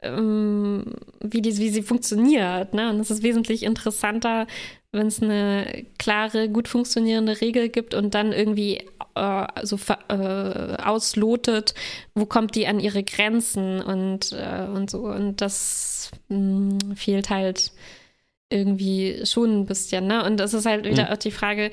[0.02, 0.84] ähm,
[1.20, 2.74] wie, die, wie sie funktioniert.
[2.74, 2.90] Ne?
[2.90, 4.46] Und es ist wesentlich interessanter,
[4.92, 8.82] wenn es eine klare, gut funktionierende Regel gibt und dann irgendwie
[9.16, 11.74] äh, so äh, auslotet,
[12.14, 15.00] wo kommt die an ihre Grenzen und, äh, und so.
[15.06, 17.72] Und das mh, fehlt halt
[18.50, 20.06] irgendwie schon ein bisschen.
[20.06, 20.24] Ne?
[20.24, 21.12] Und es ist halt wieder Mhm.
[21.12, 21.70] auch die Frage,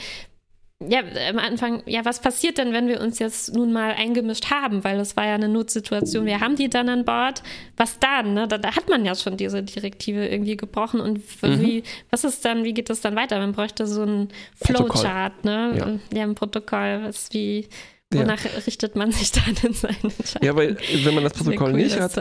[0.89, 4.84] ja, am Anfang, ja, was passiert denn, wenn wir uns jetzt nun mal eingemischt haben?
[4.84, 6.25] Weil das war ja eine Notsituation.
[6.25, 7.43] Wir haben die dann an Bord.
[7.77, 8.34] Was dann?
[8.34, 8.47] Ne?
[8.47, 10.99] Da, da hat man ja schon diese Direktive irgendwie gebrochen.
[11.01, 11.61] Und Mhm.
[11.61, 13.38] wie, was ist dann, wie geht das dann weiter?
[13.39, 14.29] Man bräuchte so ein
[14.59, 15.01] Protokoll.
[15.01, 15.99] Flowchart, ne?
[16.11, 16.17] Ja.
[16.19, 17.67] Ja, ein Protokoll, was wie,
[18.13, 18.21] Ja.
[18.21, 20.43] wonach richtet man sich dann in seinen Entscheidungen?
[20.43, 22.13] Ja, weil wenn man das Protokoll cool, nicht hat,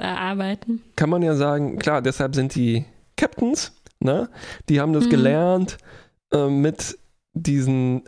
[0.96, 2.84] kann man ja sagen, klar, deshalb sind die
[3.16, 4.28] Captains, ne?
[4.68, 5.10] Die haben das Mhm.
[5.10, 5.78] gelernt,
[6.32, 6.98] äh, mit
[7.34, 8.02] diesen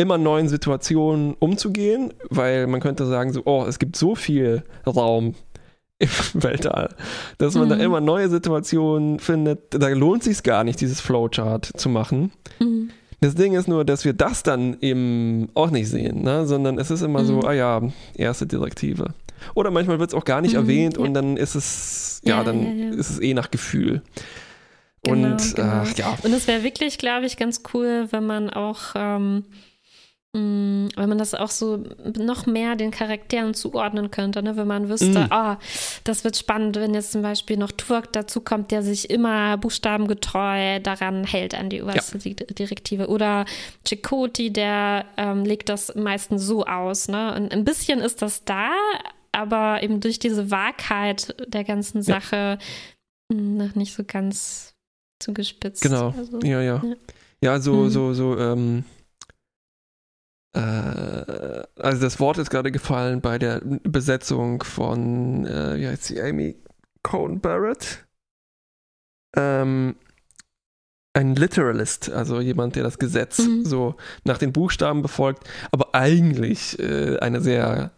[0.00, 5.34] immer neuen Situationen umzugehen, weil man könnte sagen, so, oh, es gibt so viel Raum
[5.98, 6.94] im Weltall,
[7.38, 7.80] dass man da Mhm.
[7.82, 9.60] immer neue Situationen findet.
[9.70, 12.32] Da lohnt sich gar nicht, dieses Flowchart zu machen.
[12.58, 12.90] Mhm.
[13.20, 16.46] Das Ding ist nur, dass wir das dann eben auch nicht sehen, ne?
[16.46, 17.44] sondern es ist immer so, Mhm.
[17.44, 17.82] ah ja,
[18.14, 19.12] erste Direktive.
[19.54, 21.02] Oder manchmal wird es auch gar nicht Mhm, erwähnt ja.
[21.02, 24.00] und dann ist es, ja, Ja, dann ja, ist es eh nach Gefühl.
[25.02, 25.68] Genau, und genau.
[25.68, 29.44] ach, ja, Und es wäre wirklich, glaube ich, ganz cool, wenn man auch, ähm,
[30.36, 31.82] mh, wenn man das auch so
[32.18, 34.56] noch mehr den Charakteren zuordnen könnte, ne?
[34.56, 35.26] wenn man wüsste, Mhm.
[35.30, 35.58] ah,
[36.04, 40.80] das wird spannend, wenn jetzt zum Beispiel noch Turk dazu kommt, der sich immer buchstabengetreu
[40.80, 43.08] daran hält an die oberste Di- Direktive.
[43.08, 43.44] Oder
[43.86, 47.08] Chakoti, der ähm, legt das meistens so aus.
[47.08, 47.34] Ne?
[47.34, 48.70] Und ein bisschen ist das da,
[49.32, 52.58] aber eben durch diese Wahrheit der ganzen Sache
[53.32, 54.74] mh, noch nicht so ganz
[55.22, 55.82] zugespitzt.
[55.82, 56.14] genau.
[56.16, 56.82] Also, ja, ja.
[56.84, 56.94] ja.
[57.42, 57.90] Ja, so, Mhm.
[57.90, 58.99] so, so, ähm, äh,
[60.52, 66.56] also das Wort ist gerade gefallen bei der Besetzung von, äh, wie heißt sie, Amy
[67.02, 68.04] Cohn Barrett?
[69.36, 69.96] ähm,
[71.12, 73.64] ein Literalist, also jemand, der das Gesetz mhm.
[73.64, 77.92] so nach den Buchstaben befolgt, aber eigentlich äh, eine sehr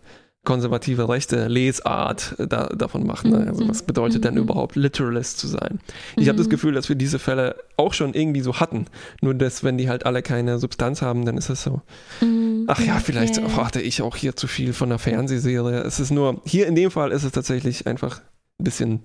[0.45, 3.27] konservative rechte Lesart äh, da, davon macht.
[3.27, 3.47] Ne?
[3.47, 4.23] Also was bedeutet mhm.
[4.23, 5.79] denn überhaupt Literalist zu sein?
[6.17, 6.31] Ich mhm.
[6.31, 8.87] habe das Gefühl, dass wir diese Fälle auch schon irgendwie so hatten.
[9.21, 11.83] Nur dass, wenn die halt alle keine Substanz haben, dann ist es so.
[12.23, 12.42] Mhm.
[12.73, 13.53] Ach ja, vielleicht okay.
[13.53, 15.81] hatte ich auch hier zu viel von der Fernsehserie.
[15.81, 18.21] Es ist nur, hier in dem Fall ist es tatsächlich einfach
[18.59, 19.01] ein bisschen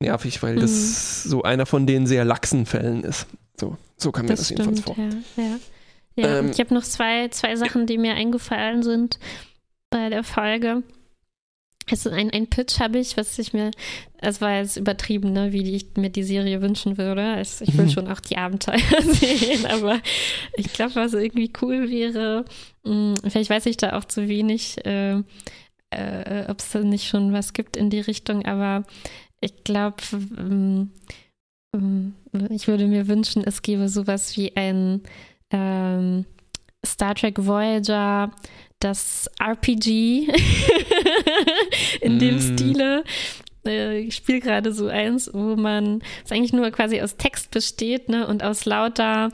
[0.00, 1.30] nervig, weil das mhm.
[1.30, 3.26] so einer von den sehr laxen Fällen ist.
[3.58, 4.96] So, so kam mir das, das stimmt, jedenfalls vor.
[5.36, 5.56] Ja, ja.
[6.16, 9.18] ja ähm, ich habe noch zwei, zwei Sachen, die mir eingefallen sind
[9.90, 10.82] bei der Folge.
[11.90, 13.70] Also ein, ein Pitch habe ich, was ich mir,
[14.18, 17.22] es war jetzt übertrieben, ne, wie ich mir die Serie wünschen würde.
[17.22, 17.90] Also ich will mhm.
[17.90, 20.00] schon auch die Abenteuer sehen, aber
[20.56, 22.44] ich glaube, was irgendwie cool wäre,
[22.84, 25.22] mh, hm, vielleicht weiß ich da auch zu wenig, äh,
[25.90, 28.84] äh, ob es da nicht schon was gibt in die Richtung, aber
[29.40, 29.96] ich glaube,
[30.38, 30.90] ähm,
[31.74, 32.14] ähm,
[32.50, 35.02] ich würde mir wünschen, es gäbe sowas wie ein
[35.50, 36.24] ähm,
[36.84, 38.30] Star Trek Voyager,
[38.84, 40.28] das RPG
[42.00, 42.18] in mm.
[42.18, 43.04] dem Stile.
[43.66, 48.08] Äh, ich spiele gerade so eins, wo man es eigentlich nur quasi aus Text besteht
[48.08, 49.30] ne, und aus lauter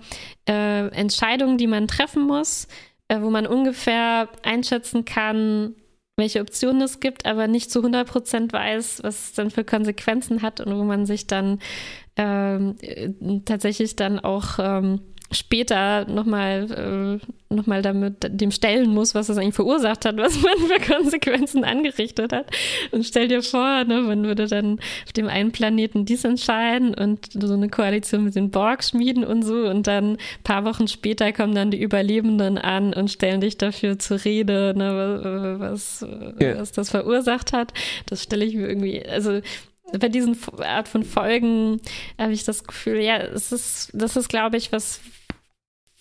[0.48, 2.68] äh, Entscheidungen, die man treffen muss,
[3.08, 5.74] äh, wo man ungefähr einschätzen kann,
[6.16, 10.42] welche Optionen es gibt, aber nicht zu 100 Prozent weiß, was es dann für Konsequenzen
[10.42, 11.60] hat und wo man sich dann
[12.16, 12.76] ähm,
[13.46, 15.00] tatsächlich dann auch ähm,
[15.32, 20.58] später nochmal äh, noch damit dem stellen muss, was das eigentlich verursacht hat, was man
[20.58, 22.46] für Konsequenzen angerichtet hat.
[22.92, 27.28] Und stell dir vor, ne, man würde dann auf dem einen Planeten dies entscheiden und
[27.32, 31.32] so eine Koalition mit den Borg schmieden und so und dann ein paar Wochen später
[31.32, 36.06] kommen dann die Überlebenden an und stellen dich dafür zur Rede, ne, was,
[36.40, 36.58] ja.
[36.58, 37.72] was das verursacht hat.
[38.06, 39.40] Das stelle ich mir irgendwie, also
[39.98, 41.80] bei diesen Art von Folgen
[42.18, 45.00] habe ich das Gefühl, ja, es ist, das ist, glaube ich, was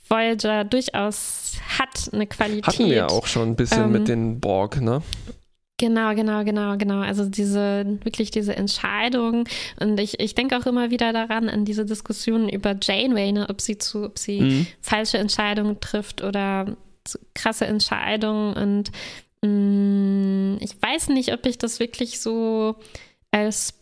[0.09, 2.67] Voyager durchaus hat, eine Qualität.
[2.67, 5.01] Hatten wir ja auch schon ein bisschen ähm, mit den Borg, ne?
[5.79, 6.99] Genau, genau, genau, genau.
[6.99, 9.45] Also diese, wirklich diese Entscheidung.
[9.79, 13.61] Und ich, ich denke auch immer wieder daran, an diese Diskussionen über Janeway, ne, ob
[13.61, 14.67] sie zu, ob sie mhm.
[14.81, 16.75] falsche Entscheidungen trifft oder
[17.33, 18.55] krasse Entscheidungen.
[18.55, 18.91] Und
[19.41, 22.75] mh, mm, ich weiß nicht, ob ich das wirklich so
[23.31, 23.73] als,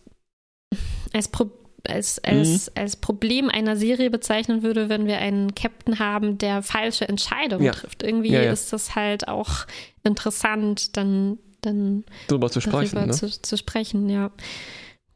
[1.13, 2.81] als Problem als, als, mhm.
[2.81, 7.71] als Problem einer Serie bezeichnen würde, wenn wir einen Captain haben, der falsche Entscheidungen ja.
[7.71, 8.03] trifft.
[8.03, 8.51] Irgendwie ja, ja.
[8.51, 9.65] ist das halt auch
[10.03, 12.95] interessant, dann, dann darüber zu sprechen.
[12.95, 13.13] Darüber ne?
[13.13, 14.31] zu, zu sprechen, ja.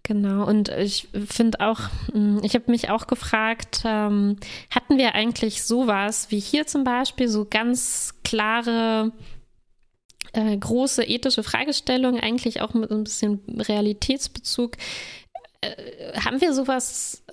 [0.04, 1.80] Genau, und ich finde auch,
[2.12, 4.38] hm, ich habe mich auch gefragt, ähm,
[4.72, 9.12] hatten wir eigentlich sowas wie hier zum Beispiel, so ganz klare,
[10.34, 14.78] äh, große ethische Fragestellungen, eigentlich auch mit ein bisschen Realitätsbezug,
[15.62, 17.24] äh, haben wir sowas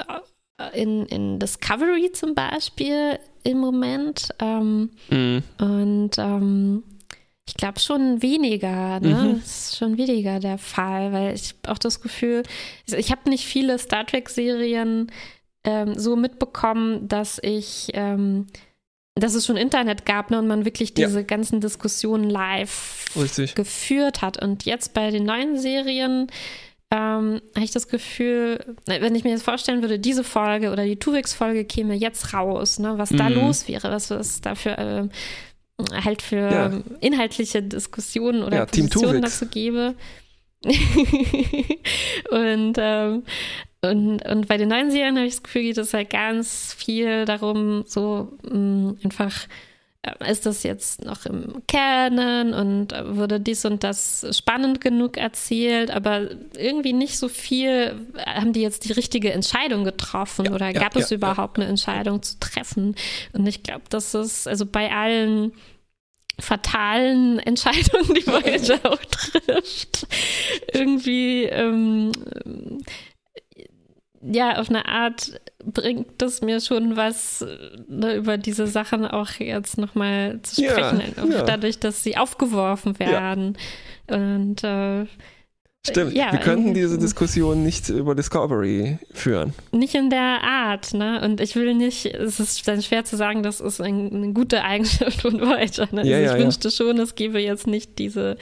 [0.59, 4.29] äh, in, in Discovery zum Beispiel im Moment?
[4.39, 5.43] Ähm, mhm.
[5.59, 6.83] Und ähm,
[7.47, 9.15] ich glaube schon weniger, ne?
[9.15, 9.41] Mhm.
[9.41, 12.43] Das ist schon weniger der Fall, weil ich auch das Gefühl,
[12.87, 15.11] also ich habe nicht viele Star Trek-Serien
[15.65, 18.47] ähm, so mitbekommen, dass ich ähm,
[19.15, 21.25] dass es schon Internet gab ne, und man wirklich diese ja.
[21.25, 23.55] ganzen Diskussionen live Richtig.
[23.55, 24.41] geführt hat.
[24.41, 26.29] Und jetzt bei den neuen Serien
[26.91, 30.99] ähm, habe ich das Gefühl, wenn ich mir jetzt vorstellen würde, diese Folge oder die
[30.99, 33.17] Tuvix-Folge käme jetzt raus, ne, was mhm.
[33.19, 35.09] da los wäre, was es da für äh,
[36.05, 36.81] halt für ja.
[37.01, 39.95] inhaltliche Diskussionen oder ja, Positionen dazu gäbe.
[42.31, 43.23] und, ähm,
[43.83, 47.27] und, und bei den neuen Serien habe ich das Gefühl, geht es halt ganz viel
[47.27, 49.47] darum, so mh, mm, einfach
[50.27, 56.29] ist das jetzt noch im Canon und wurde dies und das spannend genug erzählt, aber
[56.57, 57.95] irgendwie nicht so viel,
[58.27, 61.69] haben die jetzt die richtige Entscheidung getroffen ja, oder gab ja, es ja, überhaupt eine
[61.69, 62.95] Entscheidung zu treffen?
[63.33, 65.53] Und ich glaube, das ist also bei allen
[66.41, 70.07] fatalen Entscheidungen, die Voyager auch trifft,
[70.73, 72.13] irgendwie ähm,
[74.23, 77.45] ja, auf eine Art bringt es mir schon was,
[77.89, 81.03] ne, über diese Sachen auch jetzt nochmal zu sprechen.
[81.17, 81.43] Ja, ja.
[81.43, 83.57] Dadurch, dass sie aufgeworfen werden.
[84.09, 84.17] Ja.
[84.17, 85.07] Und äh,
[85.87, 89.55] Stimmt, ja, wir könnten diese Diskussion nicht über Discovery führen.
[89.73, 91.23] Nicht in der Art, ne?
[91.23, 94.65] Und ich will nicht, es ist dann schwer zu sagen, das ist ein, eine gute
[94.65, 95.89] Eigenschaft von Voyager.
[95.93, 96.01] Ne?
[96.01, 98.37] Also ja, ich wünschte schon, es gäbe jetzt nicht diese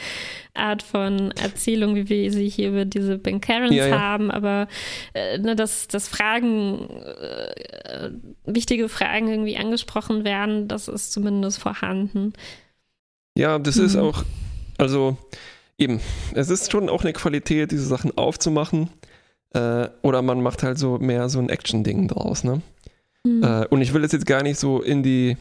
[0.54, 4.00] Art von Erzählung, wie wir sie hier über diese Ben Karens ja, ja.
[4.00, 4.66] haben, aber
[5.12, 8.10] äh, ne, dass, dass Fragen, äh,
[8.46, 12.32] wichtige Fragen irgendwie angesprochen werden, das ist zumindest vorhanden.
[13.36, 13.84] Ja, das mhm.
[13.84, 14.24] ist auch,
[14.78, 15.18] also
[15.78, 16.00] Eben,
[16.34, 18.90] es ist schon auch eine Qualität, diese Sachen aufzumachen.
[19.52, 22.62] Äh, oder man macht halt so mehr so ein Action-Ding draus, ne?
[23.26, 23.42] Hm.
[23.42, 25.36] Äh, und ich will es jetzt gar nicht so in die,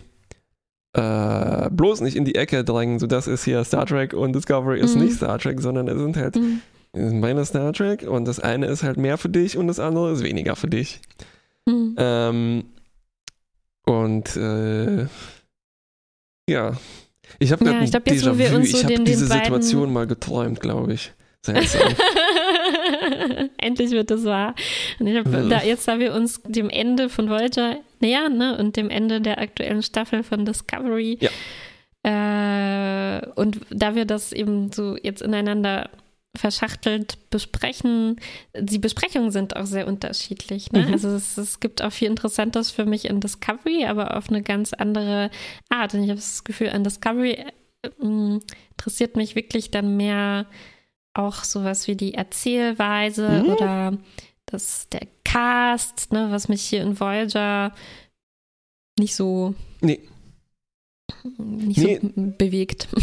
[0.94, 4.80] äh, bloß nicht in die Ecke drängen, so das ist hier Star Trek und Discovery
[4.80, 5.04] ist Mhm.
[5.04, 6.62] nicht Star Trek, sondern es sind halt Hm.
[6.94, 10.12] sind beide Star Trek und das eine ist halt mehr für dich und das andere
[10.12, 11.02] ist weniger für dich.
[11.68, 11.96] Hm.
[11.98, 12.64] Ähm,
[13.86, 15.08] und äh,
[16.50, 16.74] ja,
[17.40, 19.92] ich habe Ja, ich glaub, jetzt, wo wir uns so ich habe diese beiden- Situation
[19.94, 21.12] mal geträumt, glaube ich.
[23.58, 24.56] Endlich wird es wahr.
[25.00, 28.78] Und ich hab, da, jetzt, da wir uns dem Ende von Voyager nähern ne, und
[28.78, 31.20] dem Ende der aktuellen Staffel von Discovery,
[32.04, 35.90] äh, und da wir das eben so jetzt ineinander
[36.36, 38.20] verschachtelt besprechen,
[38.58, 40.72] die Besprechungen sind auch sehr unterschiedlich.
[40.72, 40.88] Ne?
[40.88, 40.94] Mhm.
[40.94, 44.74] Also es, es gibt auch viel Interessantes für mich in Discovery, aber auf eine ganz
[44.74, 45.30] andere
[45.70, 45.94] Art.
[45.94, 47.32] Und ich habe das Gefühl, an Discovery
[47.84, 48.40] äh, mh,
[48.72, 50.46] interessiert mich wirklich dann mehr
[51.14, 53.50] auch sowas wie die Erzählweise Mhm.
[53.50, 53.98] oder
[54.46, 57.74] das, der Cast, ne, was mich hier in Voyager
[59.00, 60.00] nicht so nee.
[61.38, 62.00] Nicht Nee.
[62.02, 62.88] so bewegt.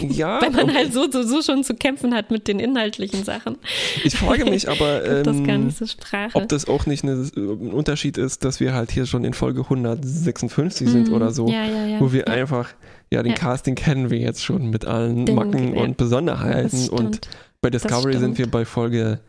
[0.00, 3.22] Ja, Weil man und halt so, so, so schon zu kämpfen hat mit den inhaltlichen
[3.24, 3.56] Sachen.
[4.04, 6.30] ich frage mich aber, Kommt das gar ähm, nicht Sprache.
[6.34, 9.60] ob das auch nicht eine, ein Unterschied ist, dass wir halt hier schon in Folge
[9.62, 11.14] 156 sind Mhm.
[11.14, 12.00] oder so, Ja, ja, ja.
[12.00, 12.70] wo wir einfach,
[13.12, 13.34] ja, den.
[13.34, 17.20] Casting kennen wir jetzt schon mit allen Den- Macken und Besonderheiten und
[17.60, 19.20] bei Discovery sind wir bei Folge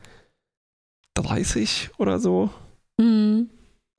[1.15, 2.49] 30 oder so.
[2.99, 3.49] Mhm.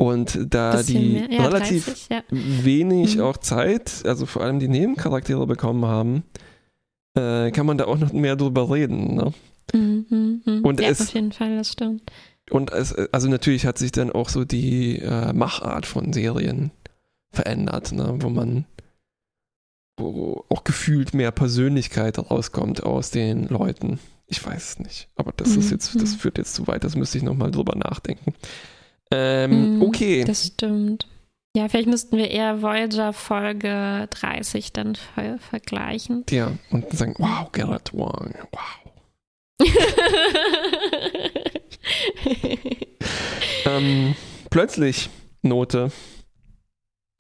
[0.03, 1.31] Und da Bisschen die mehr.
[1.31, 2.23] Ja, relativ 30, ja.
[2.31, 3.23] wenig Mhm.
[3.23, 6.25] auch Zeit, also vor allem die Nebencharaktere bekommen haben,
[7.15, 9.15] äh, kann man da auch noch mehr drüber reden.
[9.15, 9.33] Ne?
[9.75, 10.65] Mhm, mhm, mhm.
[10.65, 12.03] Und ja, es- auf jeden Fall, das stimmt.
[12.51, 16.73] Und es, also natürlich hat sich dann auch so die äh, Machart von Serien
[17.31, 18.17] verändert, ne?
[18.21, 18.65] wo man
[19.99, 23.99] wo auch gefühlt mehr Persönlichkeit rauskommt aus den Leuten.
[24.27, 26.19] Ich weiß es nicht, aber das ist Mhm, jetzt, das mhm.
[26.19, 28.35] führt jetzt zu weit, das müsste ich nochmal drüber nachdenken.
[29.13, 30.25] Ähm, Mhm, okay.
[30.25, 31.07] Das stimmt.
[31.55, 36.25] Ja, vielleicht müssten wir eher Voyager Folge 30 dann ver vergleichen.
[36.31, 38.83] Ja, und sagen, wow, Garrett Wong, wow.
[43.67, 44.15] Ähm,
[44.51, 45.11] plötzlich
[45.43, 45.91] Note.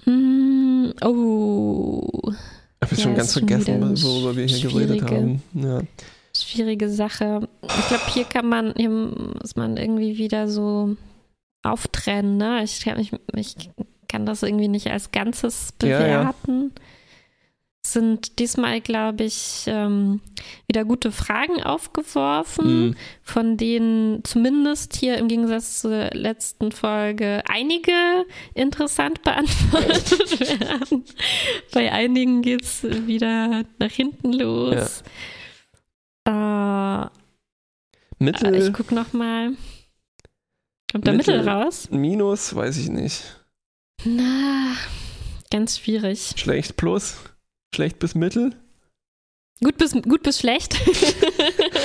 [0.05, 2.09] Mm, oh,
[2.83, 5.43] ich Ja, schon ganz vergessen, worüber wir hier geredet haben.
[5.55, 5.83] Ja.
[6.37, 7.49] schwierige Sache.
[7.63, 10.97] Ich glaube, hier kann man, hier muss man irgendwie wieder so
[11.63, 12.37] auftrennen.
[12.37, 12.63] Ne?
[12.65, 13.57] Ich, kann- ich, ich
[14.09, 15.99] kann das irgendwie nicht als Ganzes Ja, ja.
[15.99, 16.73] bewerten.
[17.85, 20.21] Es Sind diesmal, glaube ich, ähm,
[20.69, 22.91] wieder gute Fragen aufgeworfen.
[22.91, 22.97] Mhm.
[23.23, 27.93] von denen zumindest hier im Gegensatz zur letzten Folge einige
[28.55, 31.05] interessant beantwortet werden.
[31.73, 35.03] Bei einigen geht es wieder nach hinten los.
[36.25, 37.07] Äh,
[38.21, 39.55] Mittel, ich gucke nochmal.
[40.93, 41.39] Kommt da Mittel.
[41.39, 41.89] Mittel raus?
[41.91, 43.23] Minus, weiß ich nicht.
[44.05, 44.75] Na,
[45.51, 46.33] ganz schwierig.
[46.37, 47.17] Schlecht plus,
[47.75, 48.55] schlecht bis mittel.
[49.63, 50.77] Gut bis, gut bis schlecht.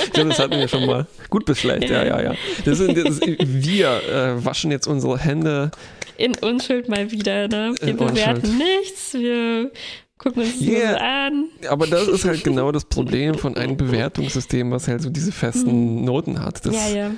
[0.04, 1.06] Ich glaube, das hatten wir schon mal.
[1.30, 2.34] Gut bis schlecht, ja, ja, ja.
[2.64, 5.70] Das sind, das, wir äh, waschen jetzt unsere Hände.
[6.16, 7.74] In Unschuld mal wieder, ne?
[7.80, 8.58] Wir bewerten Unschuld.
[8.58, 9.70] nichts, wir
[10.18, 10.80] gucken uns das Yeah.
[10.80, 11.44] nur so an.
[11.70, 16.04] Aber das ist halt genau das Problem von einem Bewertungssystem, was halt so diese festen
[16.04, 16.66] Noten hat.
[16.66, 17.10] Das ja, ja.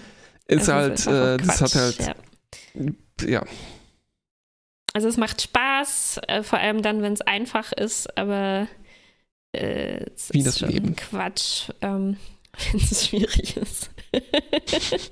[0.51, 2.15] Ist Also halt, es ist äh, das hat halt, ja.
[3.29, 3.45] ja.
[4.93, 8.67] Also es macht Spaß, äh, vor allem dann, wenn es einfach ist, aber
[9.53, 10.97] äh, es Wie ist das schon Leben.
[10.97, 12.17] Quatsch, ähm,
[12.73, 13.91] wenn es schwierig ist.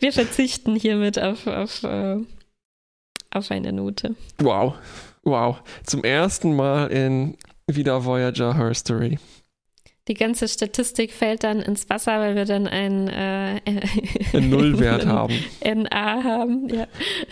[0.00, 2.18] Wir verzichten hiermit auf, auf, äh,
[3.30, 4.14] auf eine Note.
[4.38, 4.74] Wow.
[5.22, 5.62] Wow.
[5.84, 7.36] Zum ersten Mal in
[7.66, 9.18] wieder Voyager Herstory.
[10.10, 13.60] Die ganze Statistik fällt dann ins Wasser, weil wir dann ein äh,
[14.32, 15.32] Einen Nullwert haben.
[15.64, 16.68] NA haben.
[16.68, 16.88] Ja.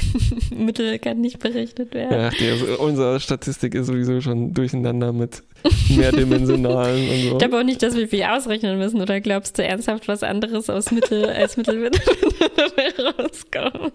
[0.56, 2.12] Mittel kann nicht berechnet werden.
[2.12, 5.42] Ja, der, unsere Statistik ist sowieso schon durcheinander mit
[5.88, 7.32] mehrdimensionalen und so.
[7.32, 9.00] Ich glaube auch nicht, dass wir viel ausrechnen müssen.
[9.00, 12.00] Oder glaubst du ernsthaft was anderes aus Mittel als Mittel wird
[13.18, 13.90] rauskommen?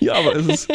[0.00, 0.68] Ja, aber es ist,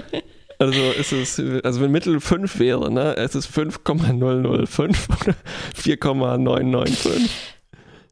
[0.59, 5.35] also es ist, also wenn Mittel 5 wäre, ne, es ist 5,005 oder
[5.75, 7.31] 4,995.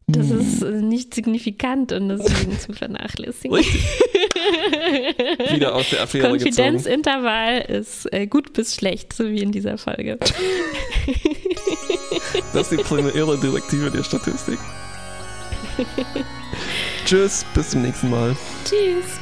[0.10, 0.39] Das Hm.
[0.39, 3.58] ist äh, nicht signifikant und deswegen zu vernachlässigen.
[5.52, 6.56] Wieder aus der Affäre gezogen.
[6.56, 10.18] Konfidenzintervall ist äh, gut bis schlecht, so wie in dieser Folge.
[12.54, 14.60] Das ist die primäre Direktive der Statistik.
[17.06, 18.36] Tschüss, bis zum nächsten Mal.
[18.66, 19.20] Tschüss.